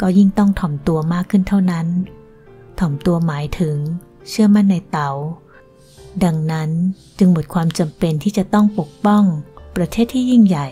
[0.00, 1.86] ก็ยิ่งต้องถ่อมตัวมากขึ้นเท่านั้น
[2.80, 3.76] ถ่อมตัวหมายถึง
[4.28, 5.10] เชื่อมั่นในเตา๋า
[6.24, 6.70] ดังนั้น
[7.18, 9.24] จึงหมดความจำเป็นที่จะต้องปกป้อง
[9.76, 10.68] ประเทศที่ยิ่งใหญ่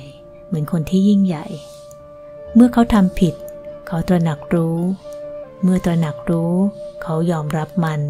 [0.47, 1.47] เหมือนคนที่ยิ่งใหญ่
[2.55, 3.35] เมื่อเขาทำผิด
[3.87, 4.79] เขาตระหนักรู้
[5.63, 6.55] เมื่อตระหนักรู้
[7.03, 8.01] เขายอมรับมัน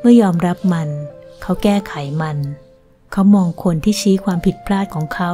[0.00, 0.88] เมื่อยอมรับมัน
[1.42, 2.38] เขาแก้ไขมัน
[3.12, 5.32] เขามองคนที่ชี้ความผิดพลาดของเขา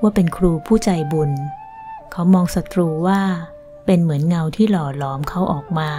[0.00, 1.30] ว่าเป็นครูผู้ใจบุญ
[2.12, 3.20] เขามองศัตรูว่า
[3.86, 5.90] เป็นเหมือนเงาที่หล่อหลอมเขาออกมา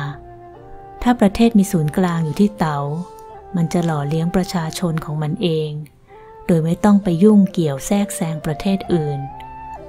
[1.01, 2.79] ถ้าประเทศมีศูนย์กลางอยู่ที่เตา๋า
[3.56, 5.72] มันจะหล่อเลี้ยงประชาชนของมันเอง
[6.45, 9.20] โดยไม่ต้องไปยุ่งเกี่ยวแทรกแซงประเทศอื่น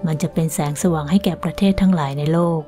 [0.07, 2.63] มันจะเป็นแสงสว่างให้แก่ประเทศทั้งหลายในโลก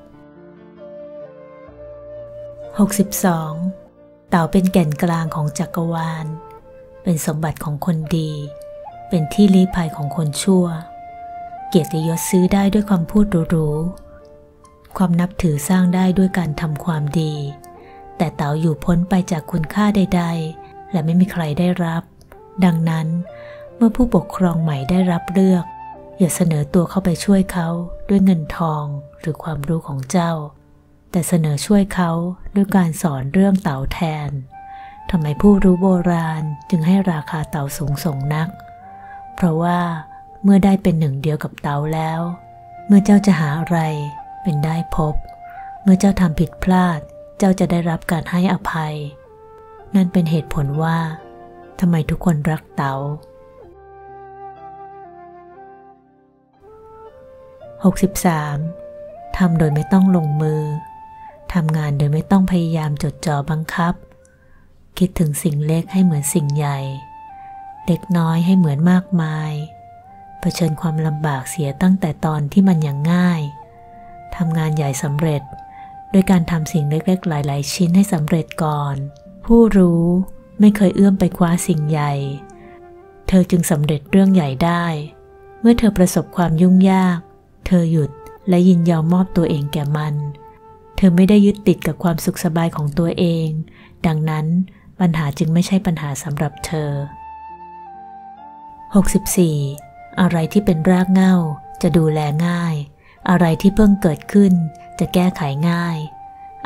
[2.76, 4.30] 62.
[4.30, 6.26] เต่าเป็นแก่นกลางของจักรวาล
[7.02, 8.32] เป็นสมบัติของคนดี
[9.08, 10.66] เป็นที่ลี้ภัยของคนชั่ว
[11.68, 17.34] เกียรติยศซื้อได้ด้วยความพูดหรูๆความนับถือสร้างได้ด้วยการทำความดี
[18.16, 22.02] แต่เต่าอยู่พ้นไปจากคุณค่าใดๆ และไม่มีใครได้รับ
[22.64, 23.06] ดังนั้น
[23.76, 25.64] เมื่อผู้ปกครองใหม่ได้รับเลือก
[26.18, 27.68] อย่าเสนอตัวเข้าไปช่วยเขา
[28.08, 28.84] ด้วยเงินทอง
[29.20, 30.32] หรือความรู้ของเจ้า
[31.10, 32.10] แต่เสนอช่วยเขา
[32.54, 34.30] ด้วยการสอนเรื่องเต่าแทน
[35.10, 38.48] ทำไมผู้รู้โบราณจึงให้ราคาเต่าสูงส่งนัก
[39.34, 39.80] เพราะว่า
[40.42, 42.20] เมื่อได้เป็นหนึ่งเดียวกับเต่าแล้ว
[42.86, 43.78] เมื่อเจ้าจะหาอะไร
[44.42, 45.14] เป็นได้พบ
[45.82, 47.00] เมื่อเจ้าทำผิดพลาด
[47.38, 48.94] เจ้าจะได้รับการให้อภัย
[49.94, 50.98] นั่นเป็นเหตุผลว่า
[51.80, 52.94] ทำไมทุกคนรักเตา๋า
[58.54, 59.36] 63.
[59.36, 60.62] ทำโดยไม่ต้องลงมือ
[61.54, 63.94] ทำงานโดยไม่ต้องพยายามจดจ่อบังคับ
[64.98, 66.78] คิดถึงสิ่งเล็กให้เหมือนสิ่งใหญ่
[67.86, 69.52] เล็กน้อยให้เหมือนมากมาย
[70.40, 73.42] เผชิญความลำบากเสียตั้งแต่ตอนที่มันยังง่าย
[74.36, 75.42] ทำงานใหญ่สำเร็จ
[76.10, 78.96] โดยการทำสิ่งเล็กๆหลาย ๆ ชิ้นให้สำเร็จก่อน
[79.52, 80.04] ผู้รู้
[80.60, 82.12] ไม่เคยเอื้อมไปคว้าสิ่งใหญ่
[83.28, 84.84] เธอจึงสำเร็จเรื่องใหญ่ได้
[85.60, 87.18] เมื่อเธอประสบความยุ่งยาก
[87.66, 88.10] เธอหยุด
[88.48, 90.14] และยินยอมมอบตัวเองแก่มัน
[90.96, 93.48] เธอไม่ได้ยึดติดกับความสุขสบายของตัวเอง
[94.06, 94.46] ดังนั้น
[95.00, 96.90] ปัญหาจึงไม่ใช่ปัญหาสำหรับเธอ
[99.34, 100.20] 64.
[100.20, 101.34] อะไรที่เป็นรากเหง้า
[101.82, 102.74] จะดูแลง่าย
[103.30, 104.52] อะไรที่เพิ่งเกิดขึ้น
[104.98, 105.96] จะแก้ไขง่าย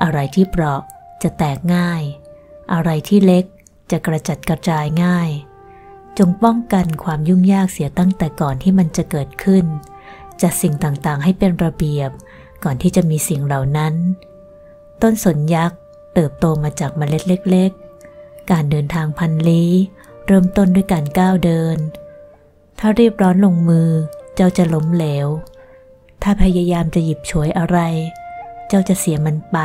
[0.02, 0.82] อะไรที่เปราะ
[1.22, 2.02] จะแตกง่าย
[2.72, 3.44] อะไรที่เล็ก
[3.90, 5.30] จะกระจัดกระจายง่าย
[6.18, 9.64] จงป้องกันความยุ่งยากเสียตั้งแต่ก่อนที่มันจะเกิดขึ้น
[10.42, 12.10] จัดสิ่งต่างๆ ให้เป็นระเบียบ
[12.64, 13.94] ก่อนที่จะมีสิ่งเหล่านั้น
[15.02, 15.78] ต้นสนยักษ์
[16.14, 17.70] เติบโตมาจากเมล็ดเล็ก
[18.10, 19.72] ๆ การเดินทางพันลี้
[20.26, 21.76] เริ่มต้นด้วยการก้าวเดิน
[22.78, 23.90] ถ้ารีบร้อนลงมือ
[24.34, 25.28] เจ้าจะล้มเหลว
[26.22, 27.78] ถ้าพยายามจะหยิบฉวยอะไร
[28.68, 29.58] เจ้าจะเสียมันไป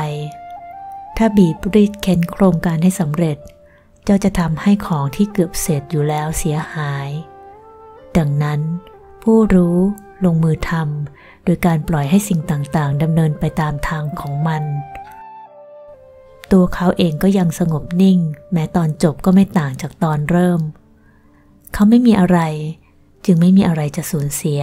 [1.18, 3.38] ถ้าบีบรีดเค้นโครงการให้สำเร็จ
[4.04, 7.10] เจ้าจะทำให้ของที่เกือบเสร็จอยู่แล้วเสียหาย
[8.18, 8.62] ดังนั้น
[9.24, 9.78] ผู้รู้
[10.26, 14.64] ลงมือทำโดยการปล่อยให้สิ่งต่างๆดำเนินไปตามทางของมัน
[16.52, 18.20] ตัวเขาเองก็ยังสงบนิ่ง
[18.54, 20.62] แม้ตอนจบก็ไม่ต่างจากตอนเริ่ม
[21.74, 22.40] เขาไม่มีอะไร
[23.26, 24.62] จึงไม่มีอะไรจะสูญเสีย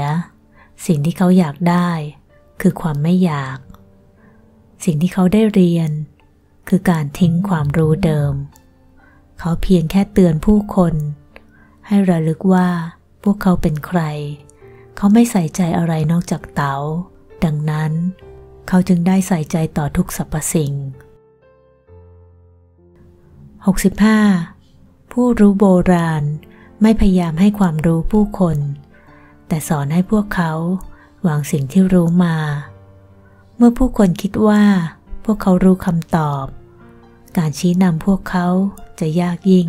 [0.86, 1.90] สิ่งที่เขาอยากได้
[2.60, 3.58] คือความไม่อยาก
[4.84, 5.90] สิ่งที่เขาได้เรียน
[6.68, 8.32] คือการทิ้งความรู้เดิม
[9.38, 10.94] เขาเพียงแค่เตือนผู้คน
[11.86, 12.68] ให้ระลึกว่า
[13.22, 14.00] พวกเขาเป็นใคร
[14.96, 16.76] เขาไม่ใส่ใจอะไรนอกจากเตา๋า
[17.44, 17.92] ดังนั้น
[18.68, 20.72] เขาจึงได้ใส่ใจต่อทุกสรรพสิ่ง
[24.32, 25.12] 65.
[25.12, 26.24] ผู้รู้โบราณ
[26.82, 28.58] ไม่พยายามให้ความรู้ผู้คน
[29.48, 30.52] แต่สอนให้พวกเขา
[31.26, 32.36] วางสิ่งที่รู้มา
[33.56, 34.62] เมื่อผู้คนคิดว่า
[35.24, 36.46] พวกเขารู้คำตอบ
[37.36, 38.46] การชี้นำพวกเขา
[39.00, 39.68] จะยากยิ่ง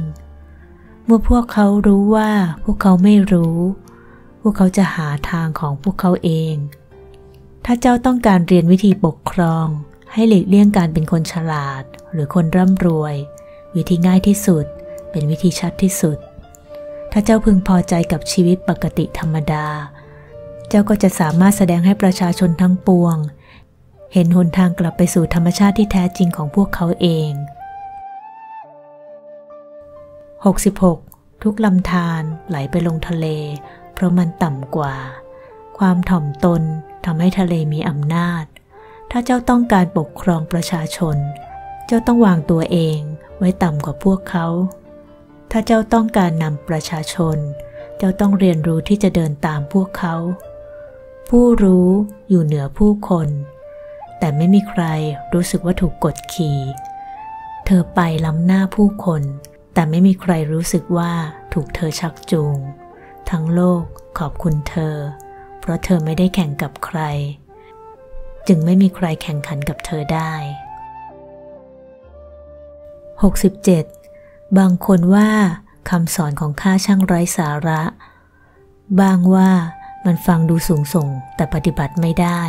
[1.06, 2.32] เมื่อพวกเขารู้ว่า
[2.64, 3.58] พวกเขาไม่รู้
[4.42, 6.56] พวกเขาจะหาทางของพวกเขาเอง
[7.66, 9.68] ถ้าเจ้าต้องการเรียนวิธีปกครอง
[10.14, 11.84] ให้หลีกเลี่ยงการเป็นคนฉลาด
[12.14, 13.16] หรือคนร่ำรวย
[13.76, 14.66] วิธีง่ายที่สุด
[15.12, 16.18] เป็นวิธีชัดที่สุด
[17.12, 19.68] ถ้าเจ้าพึงพอใจกับชีวิตปกติธรรมดา
[20.70, 23.18] เจ้าก็จะสามารถแสดงให้ประชาชนทั้งปวง
[24.18, 27.32] เห็นหนทางกลับไปสู่ธรรมชาติที่แท้จริงของพวกเขาเอง
[30.58, 33.26] 66 ทุกลำธารไหลไปลงทะเล
[33.94, 34.96] เพราะมันต่ำกว่า
[35.78, 36.62] ความถ่อมตน
[37.06, 38.46] ทำให้ทะเลมีอำนาจ
[39.12, 41.18] ถ้าเจ้าต้องการปกครองประชาชน
[41.88, 43.00] เจ้าต้องวางตัวเอง
[43.38, 44.48] ไว้ต่ำกว่าพวกเขา
[45.52, 47.38] ถ้าเจ้าต้องการนำประชาชน
[47.98, 50.16] เจ้าต้องเรียนรู้ที่จะเดินตามพวกเขา
[51.30, 51.90] ผู้รู้
[52.30, 53.30] อยู่เหนือผู้คน
[54.26, 54.84] แต่ไม่มีใคร
[55.34, 56.60] รู้สึกว่าถูกกดขี่
[57.66, 59.24] เธอไปล้ำหน้าผู้คน
[59.74, 61.12] แต่ไม่มีใครรู้สึกว่า
[61.54, 62.58] ถูกเธอชักจูง
[63.30, 63.84] ทั้งโลก
[64.20, 64.96] ขอบคุณเธอ
[65.60, 67.00] เพราะเธอไม่ได้แข่งกับใคร
[68.48, 70.34] จึงไม่มีใครแข่งขันกับเธอได้
[74.06, 74.58] 67.
[74.58, 75.30] บางคนว่า
[75.90, 77.82] คำสอนของข้าช่างไร้สาระ
[79.02, 79.50] บางว่า
[80.06, 82.44] มันฟังดูสูงส่งแต่ปฏิบัติไม่ได้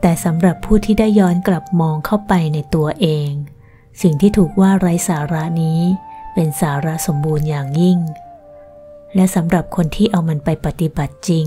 [0.00, 3.30] แต่สำหรับผู้ที่ได้ย้อนกลับมองเข้าไปในตัวเอง
[4.02, 5.80] สิ่งที่ถูกว่าไร้สาระนี้
[6.34, 7.98] เป็นสาระสมบูรณ์อย่างยิ่ง
[9.14, 11.46] และสำหรับคนที่เอามันไปปฏิบัติจริง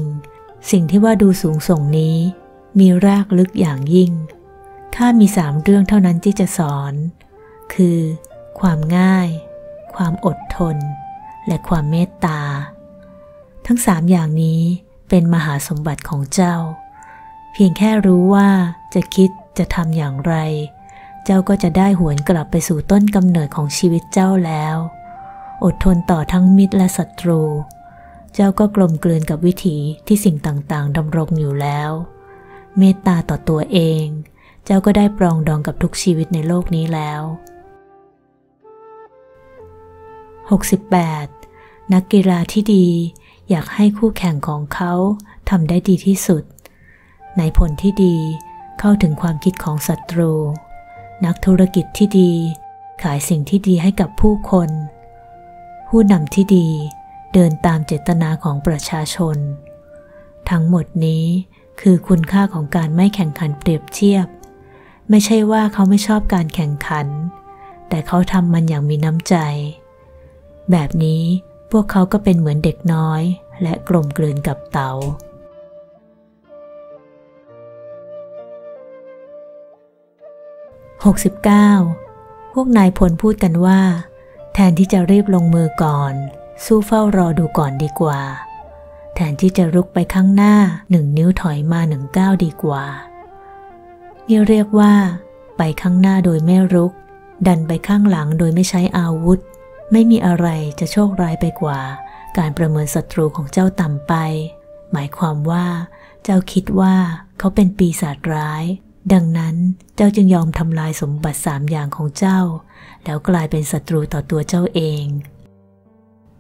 [0.72, 2.18] สิ่งที่ว่าดูสูงส่งนี้
[2.80, 4.12] มีรากลึกอย่างยิ่ง
[4.96, 6.94] ข้ามีสามเรื่องเท่านั้นที่จะสอน
[7.74, 8.00] คือ
[8.60, 9.30] ความง่าย
[9.96, 10.78] ความอดทน
[11.48, 12.42] และความเมตตา
[13.66, 14.62] ทั้งสามอย่างนี้
[15.10, 16.56] เป็นมหาสมบัติของเจ้า
[17.54, 18.50] เพียงแค่รู้ว่า
[18.94, 20.36] จะคิดจะทำอย่างไร
[21.24, 24.78] เจ้าก็จะได้หวนกลับไปสู่ต้นกำเนิดของชีวิตเจ้าแล้ว
[25.64, 27.42] อดทนต่อทั้งมิตรและศัตรู
[28.34, 29.78] เจ้าก็กลมกลืนกับวิถี
[30.08, 31.92] ที่สิ่งต่างๆดำรงอยู่แล้ว
[32.78, 34.06] เมตตาต่อตัวเอง
[34.66, 37.22] เจ้าก็ได้ปรองดองกับทุกชีวิตในโลกนี้แล้ว
[40.42, 41.94] 68.
[41.94, 42.88] นักกีฬาที่ดี
[43.50, 44.94] อยากให้คู่แข่งของเขา
[45.50, 46.44] ทำได้ดีที่สุด
[47.38, 48.18] ในผลที่ดี
[48.80, 50.34] เข้าถึงความคิดของศัตรู
[51.26, 52.32] นักธุรกิจที่ดี
[53.04, 54.70] ขายสิ่งที่ดีให้กับผู้คน
[55.88, 56.68] ผู้นำที่ดี
[57.34, 59.38] เดินตามเจตนาของประชาชน
[60.50, 61.26] ทั้งหมดนี้
[61.82, 64.28] คือคุณค่าของการไม่แข่งขันเปรียบเทียบ
[65.10, 67.08] ไม่ใช่ว่าเขาไม่ชอบการแข่งขัน
[67.90, 69.36] แต่เขาทำมันอย่างมีน้ำใจ
[70.72, 71.24] แบบนี้
[71.72, 73.22] พวกเขาก็เป็นเหมือนเด็กน้อย
[73.62, 74.92] และกลมกลืนกับเตา๋า
[81.04, 83.82] 69 พวกนายพลพูดกันว่า
[84.54, 86.14] แทนที่จะรีบลงมือก่อน
[86.66, 88.22] สู้เฝ้ารอดูก่อนดีกว่า
[89.16, 90.56] แทนที่จะรุกไปข้างหน้า
[90.92, 92.86] หนึ่งนิ้วถอยมาหนึ่งก้าวดีกว่า
[94.28, 94.94] นี่เรียกว่า
[95.58, 96.92] ไปข้างหน้าโดยไม่รุก
[97.48, 99.40] ดันไปข้างหลังโดยไม่ใช้อาวุธ
[99.92, 100.48] ไม่มีอะไร
[100.80, 101.80] จะโชคร้ายไปกว่า
[102.38, 104.14] การประเมินศัตรูของเจ้าต่ำไป
[104.92, 105.66] หมายความว่า
[106.24, 106.96] เจ้าคิดว่า
[107.38, 108.66] เขาเป็นปีศาจร้าย
[109.12, 109.56] ดังนั้น
[109.96, 112.40] เจ้าจึงยอมทำลายสมบัติสามอย่างของเจ้า
[113.04, 115.06] แล้วกลายเป็นศัตรูต่อตัวเจ้าเอง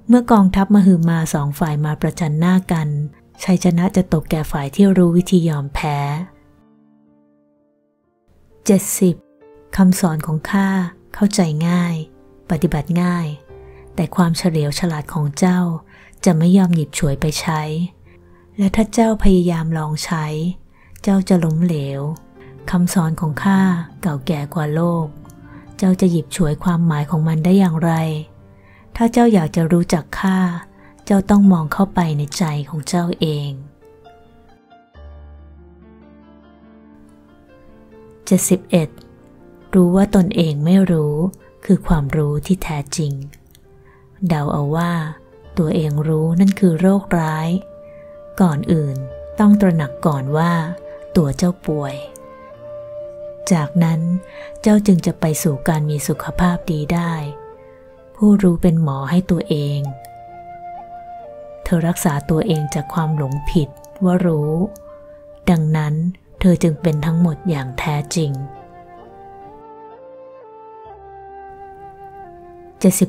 [0.07, 2.89] เมื่อกองทัพมหือมาสองฝ่ายมาประจันหน้ากัน
[3.43, 5.97] ชัยชนะจะตกแก่ฝ่ายที่รู้วิธียอมแพ้
[9.07, 9.78] 70.
[9.78, 10.70] คำสอนของข้า
[11.14, 11.95] เข้าใจง่าย
[12.51, 13.28] ปฏิบัติง่าย
[13.95, 15.59] แต่ความเฉลียวฉลาดของเจ้า
[16.26, 17.61] จะไม่ยอมหยิบฉวยไปใช้
[18.57, 20.26] และถ้าเจ้าพยายามลองใช้
[21.01, 22.01] เจ้าจะล้มเหลว
[22.72, 23.61] คำสอนของข้า
[24.01, 25.07] เก่าแก่กว่าโลก
[25.78, 27.91] เจ้าจะหยิบฉวยความหมายของมันได้อย่างไร
[28.95, 30.39] ถ้าเจ้าอยากจะรู้จักข้า
[31.05, 33.51] เจ้าต้องมองเข้าไปในใจของเจ้าเอง
[38.84, 39.74] 71.
[39.74, 41.16] รู้ว่าตนเองไม่รู้
[41.66, 43.14] คือความรู้ที่แท้จริง
[44.28, 44.93] เดาเอาว่า
[45.57, 47.49] ตัวเองรู้นั่นคือโรคร้าย
[48.41, 48.97] ก่อนอื่น
[49.39, 50.53] ต้องตระหนักก่อนว่า
[51.16, 51.95] ตัวเจ้าป่วย
[53.51, 54.01] จากนั้น
[54.61, 57.13] เจ้าจึงจะไปสู่การมีสุขภาพดีได้
[58.15, 59.79] ผู้รู้เป็นหมอให้ตัวเอง
[61.63, 63.69] เธอรักษาตัวเองจากความหลงผิด
[64.03, 64.53] ว่ารู้
[65.49, 65.93] ดังนั้น
[66.39, 68.31] เธอจึงเป็นทั้งหมดอย่างแท้จริง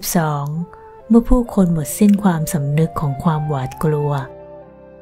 [0.05, 4.13] 72 เมื่อผู้คนหมดสิ้นความสำนึกของความหวาดกลัว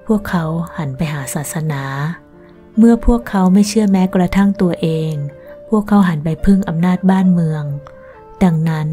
[0.07, 0.45] พวกเขา
[0.77, 1.83] หันไปหาศาสนา
[2.79, 5.13] เมื่อพวกเขาไม่เชื่อแม้กระทั่งตัวเอง
[5.69, 7.65] พวกเขาหันไปพึ่งอำนาจบ้านเมือง
[8.45, 8.89] ดังนั้น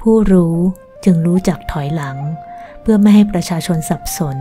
[0.00, 0.56] ผู้รู้
[1.04, 2.18] จึงรู้จักถอยหลัง
[2.80, 4.38] เพื่อไม่ให้ประชาชนสับสน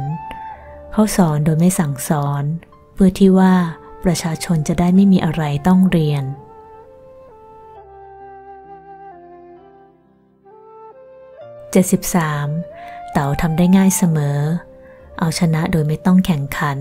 [0.91, 2.43] เขาสอนโดยไม่สั่งสอน
[2.93, 3.53] เพื่อที่ว่า
[4.05, 6.23] ประชาชนจะได้ไม่มีอะไรต้องเรียน
[11.83, 13.11] 73.
[13.11, 14.39] เต๋าทำได้ง่ายเสมอ
[15.19, 16.79] เอาชนะโดยไม่ต้องแข่งขัน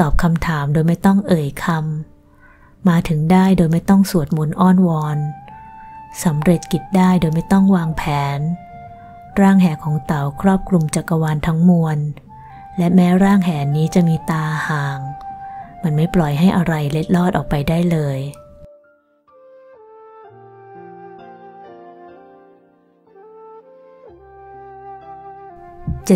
[0.00, 5.18] ตอบคำถามโดยไม่ต้องเอ่ยคำ มาถึงได้โดยไม่ต้องสวดมนต์อ้อนวอน
[6.24, 8.02] สำเร็จกิจได้โดยไม่ต้องวางแผ
[8.38, 8.40] น
[9.40, 11.98] ร่างแห่ของเต๋าครอบคลุมจักรวาลทั้งมวล
[12.78, 14.98] และแม้ร่างแห่นี้จะมีตาห่าง
[15.82, 18.18] มันไม่ปล่อยให้อะไรเล็ดลอดออกไปได้เลย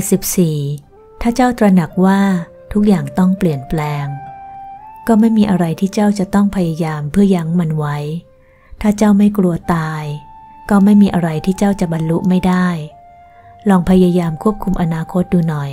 [0.03, 2.21] 74 ถ้าเจ้าตระหนักว่า
[2.77, 4.07] ทุกอย่างต้องเปลี่ยนแปลง
[5.07, 7.97] ก็ไม่มีอะไรที่เจ้าจะต้องพยายามเพื่อยั้งมันไว้
[8.81, 10.05] ถ้าเจ้าไม่กลัวตาย
[10.71, 12.69] ก็ไม่มีอะไรที่เจ้าจะบรรลุไม่ได้
[13.69, 15.73] ลองพยายามควบคุมอนาคตดูหน่อย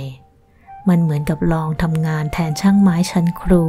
[0.88, 3.64] มันเหมือนกับลองทำงานแทนช่างไม้ชั้นครู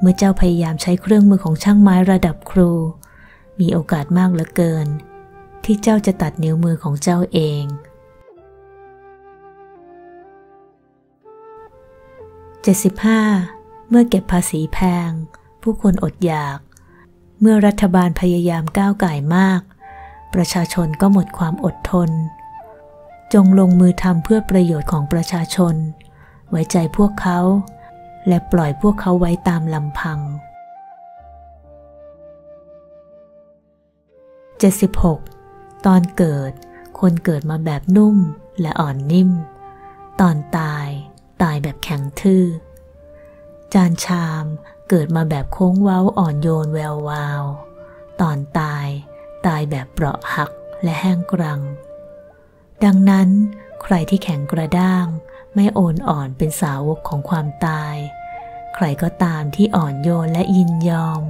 [0.00, 2.70] เมื่อเจ้าพยายามใช้เครื่องมือของช่างไม้ระดับครู
[3.60, 4.86] มีโอกาสมากเหลือเกิน
[5.64, 7.64] ที่เจ้าจะตัดนิ้วมือของเจ้าเอง
[12.68, 15.10] 75 เมื่อเก็บภาษีแพง
[15.62, 16.58] ผู้คนอดอยาก
[17.40, 19.60] เมื่อรัฐบาลพยายามก้าวไก่มาก
[20.34, 22.10] ประชาชนก็หมดความอดทน
[23.34, 25.74] จงลงมือทำเพื่อประโยชน์ของประชาชน
[26.50, 27.40] ไว้ใจพวกเขา
[28.28, 30.18] และปล่อยพวกเขาไว้ตามลำพัง
[34.62, 36.52] 76 ตอนเกิด
[37.00, 38.16] คนเกิดมาแบบนุ่ม
[38.60, 39.30] และอ่อนนิ่ม
[40.20, 40.88] ตอนตาย
[41.42, 42.44] ตายแบบแข็งทื่อ
[43.74, 44.44] จานชาม
[44.88, 47.44] เกิดมาแบบโค้งเว้าอ่อนโยนแวววาว
[48.20, 48.86] ตอนตาย
[49.46, 50.50] ตายแบบเปราะหัก
[50.82, 51.60] และแห้งกรัง
[52.84, 53.28] ดังนั้น
[53.82, 55.06] ใครที่แข็งกระด้าง
[55.54, 57.96] ไม่โอนอ่อนเป็นสาวกของความตาย
[58.74, 61.22] ใครก็ตามที่อ่อนโยนและยินยอม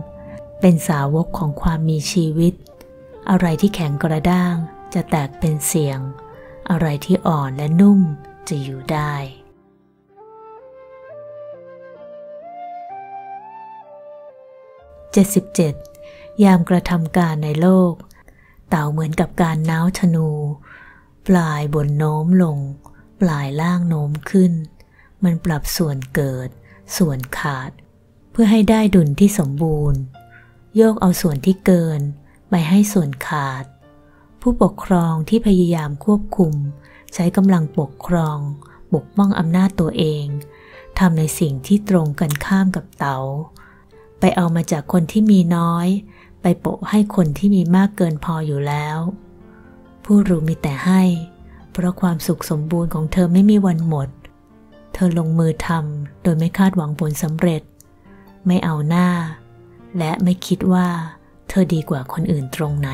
[0.61, 2.55] เป็นสาวกของความมีชีวิต
[3.31, 4.55] อะไรที่แข็งกระด้าง
[4.95, 5.99] จะแตกเป็นเสียง
[6.71, 8.01] อะไรที่อ่อนและนุ่ม
[8.49, 9.15] จะอยู่ได้
[15.25, 17.93] 77 ยามกระทำการในโลก
[18.69, 20.31] เต่าเหมือนกับการน้าวธนู
[21.27, 22.59] ปลายบนโน้มลง
[23.21, 24.53] ปลายล่างโน้มขึ้น
[25.25, 26.49] มันปรับส่วนเกิด
[26.97, 27.71] ส่วนขาด
[28.31, 30.01] เพื่อให้ได้ดุลที่สมบูรณ์
[30.77, 32.01] โยกเอาส่วนที่เกิน
[32.51, 33.65] ไปให้ส่วนขาด
[34.41, 36.55] ผู้ปกครองที่พยายามควบคุม
[37.15, 38.39] ใช้กำลังปกครอง
[38.95, 40.25] ปกป้องอำนาจตัวเอง
[40.99, 43.19] ทำในสิ่งที่ตรงกันข้ามกับเตา๋า
[44.21, 45.89] ไปเอามาจากคนที่มีน้อย
[46.43, 48.99] ไปโปะให้คนที่มีมากเกินพออยู่แล้ว
[50.05, 51.03] ผู้รู้มีแต่ให้
[51.73, 54.09] เพราะความสุขสมบูรณ์ของเธอไม่มีวันหมด
[54.95, 57.63] เธอลงมือทำโดยไม่คาดหวังผลสำเร็จ
[58.47, 59.09] ไม่เอาหน้า
[59.99, 60.89] และไม่คิดว่า
[61.49, 62.91] เธอดีกว่าคนอื่นตรงไหน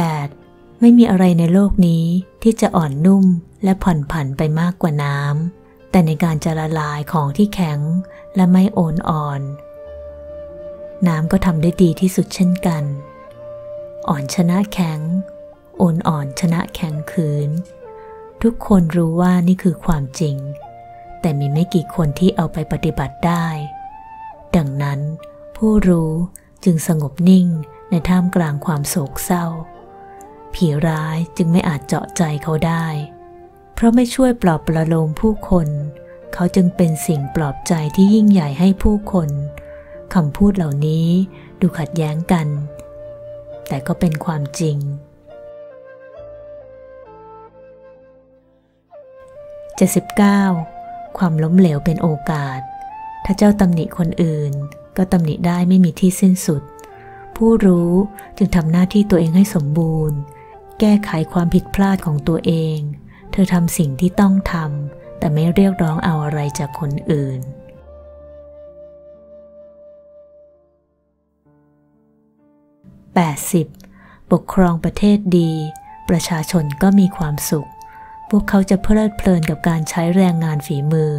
[0.00, 2.04] 78 ไม่มีอะไรในโลกนี้
[2.42, 3.24] ที่จะอ่อนนุ่ม
[3.64, 5.57] และผ่อนผันไปมากกว่าน้ำ
[5.90, 7.80] แต่ในการจะละลายของที่แข็ง
[8.36, 9.40] และไม่โอนอ่อน
[11.08, 12.84] น้ำก็ทำได้ดีที่สุดเช่นกัน
[14.08, 15.00] อ่อนชนะแข็ง
[15.78, 17.50] โอนอ่อนชนะแข็งคืน
[18.42, 20.36] ทุกคนรู้ว่านี่คือความจริง
[21.20, 23.46] แต่มีไม่กี่คนที่เอาไปปฏิบัติได้
[24.56, 25.00] ดังนั้น
[25.56, 26.12] ผู้รู้
[26.64, 27.48] จึงสงบนิ่ง
[27.90, 29.46] ในท่ามกลางความโศกเศร้า
[30.54, 32.86] ผีร้ายจึงไม่อาจเจาะใจเขาได้
[33.78, 35.68] เพราะไม่ช่วยปลอบประโลมผู้คน
[36.34, 39.30] เขาจึงเป็นสิ่งปลอบใจที่ยิ่งใหญ่ให้ผู้คน
[40.14, 41.06] คำพูดเหล่านี้
[41.60, 42.46] ดูขัดแย้งกัน
[43.68, 44.76] แต่ก็เป็นความจริง
[49.98, 51.18] 79.
[51.18, 52.60] ความล้มเหลวเป็นโอกาส
[53.24, 54.52] ถ้าเจ้าตำหนิคนอื่น
[54.96, 56.62] ก็ตำหนิได้ไม่มีที่สิ้นสุด
[57.36, 57.92] ผู้รู้
[58.36, 60.18] จึงทำหน้าที่ตัวเองให้สมบูรณ์
[60.80, 62.80] แก้ไขความผิดพลาดของตัวเอง
[63.32, 67.40] เธอทำสิ่งที่ต้องทำแต่ไม่เรียกร้องเอาอะไรจากคนอื่น
[73.18, 73.28] 8.
[73.68, 75.52] 80 ปกครองประเทศดี
[76.08, 77.68] ประชาชนก็มีความสุข
[78.28, 81.12] พวกเขาจะเพลิดเพลินกับการใช้แรงงานฝีมือ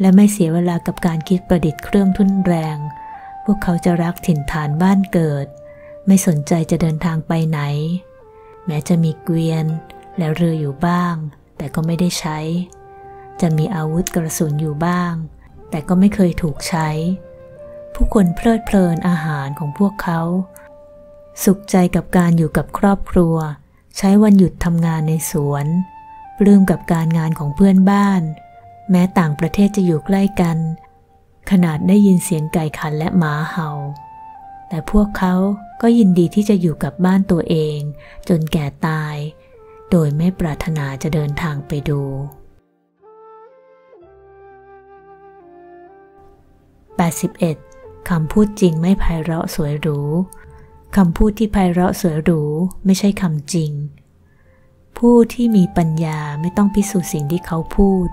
[0.00, 2.78] และไม่เสียเวลากับการคิดประดิษฐ์เครื่องทุ่นแรง
[3.44, 5.46] พวกเขาจะรักถิ่นฐานบ้านเกิด
[6.06, 7.60] ไม่สนใจจะเดินทางไปไหน
[8.66, 9.66] แม้จะมีเกวียน
[10.18, 11.14] และเรืออยู่บ้าง
[11.56, 12.38] แต่ก็ไม่ได้ใช้
[13.40, 15.12] จะมีอาวุธกระสุนอยู่บ้าง
[15.70, 16.88] แต่ก็ไม่เคยถูกใช้
[17.94, 20.20] ผู้คนเพลิดเพลินอาหารของพวกเขา
[21.44, 23.36] สุขใจกับการอยู่กับครอบครัว
[23.96, 25.66] ใช้วันหยุดทำงานในสวน
[26.38, 28.22] ปลื้มกับการงานของเพื่อนบ้าน
[28.90, 30.58] แม้ต่างประเทศจะอยู่ใกล้กัน
[31.50, 33.70] ขนาดได้ยินเสียงไก่ขันและหมาเห่า
[34.68, 35.34] แต่พวกเขา
[35.82, 37.78] ก็ยินดีที่จะอยู่กับบ้านตัวเอง
[38.28, 39.16] จนแก่ตาย
[39.96, 42.00] โดยไม่ปรารถนาจะเดินทางไปดู
[47.24, 48.10] 81.
[48.10, 50.00] คำพูดจริงไม่ไพเราะสวยหรู
[50.96, 52.42] คำพูดที่ไพเราะสวยหรู
[52.84, 53.72] ไม่ใช่คำจริง
[54.98, 58.08] ผู้ที่มีปัญญาไม่ต้องพิสูจน์สิ่งที่เขาพูด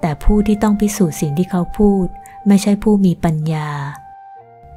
[0.00, 2.06] แต่ผู้ที่ต้องพิสูจน์สิ่งที่เขาพูด
[2.46, 3.68] ไม่ใช่ผู้มีปัญญา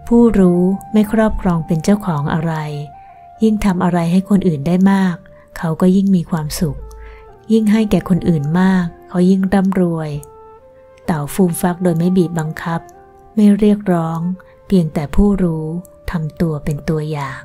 [0.07, 0.61] ผู้รู้
[0.93, 2.53] ไม่ครอบครองเป็นเจ้าของอะไร
[3.43, 5.17] ยิ่งทำอะไรให้คนอื่นได้มาก
[5.57, 6.77] เขาก็ยิ่งมีความสุข
[7.51, 10.09] ยิ่งให้แก่คนอื่นมาก เขายิ่งร่ำรวย
[11.05, 12.81] เต่าฟูมฟักโดยไม่บีบบังคับ
[13.35, 14.19] ไม่เรียกร้อง
[14.67, 15.65] เพียงแต่ผู้รู้
[16.11, 17.41] ทำตัวเป็นตัวอย่าง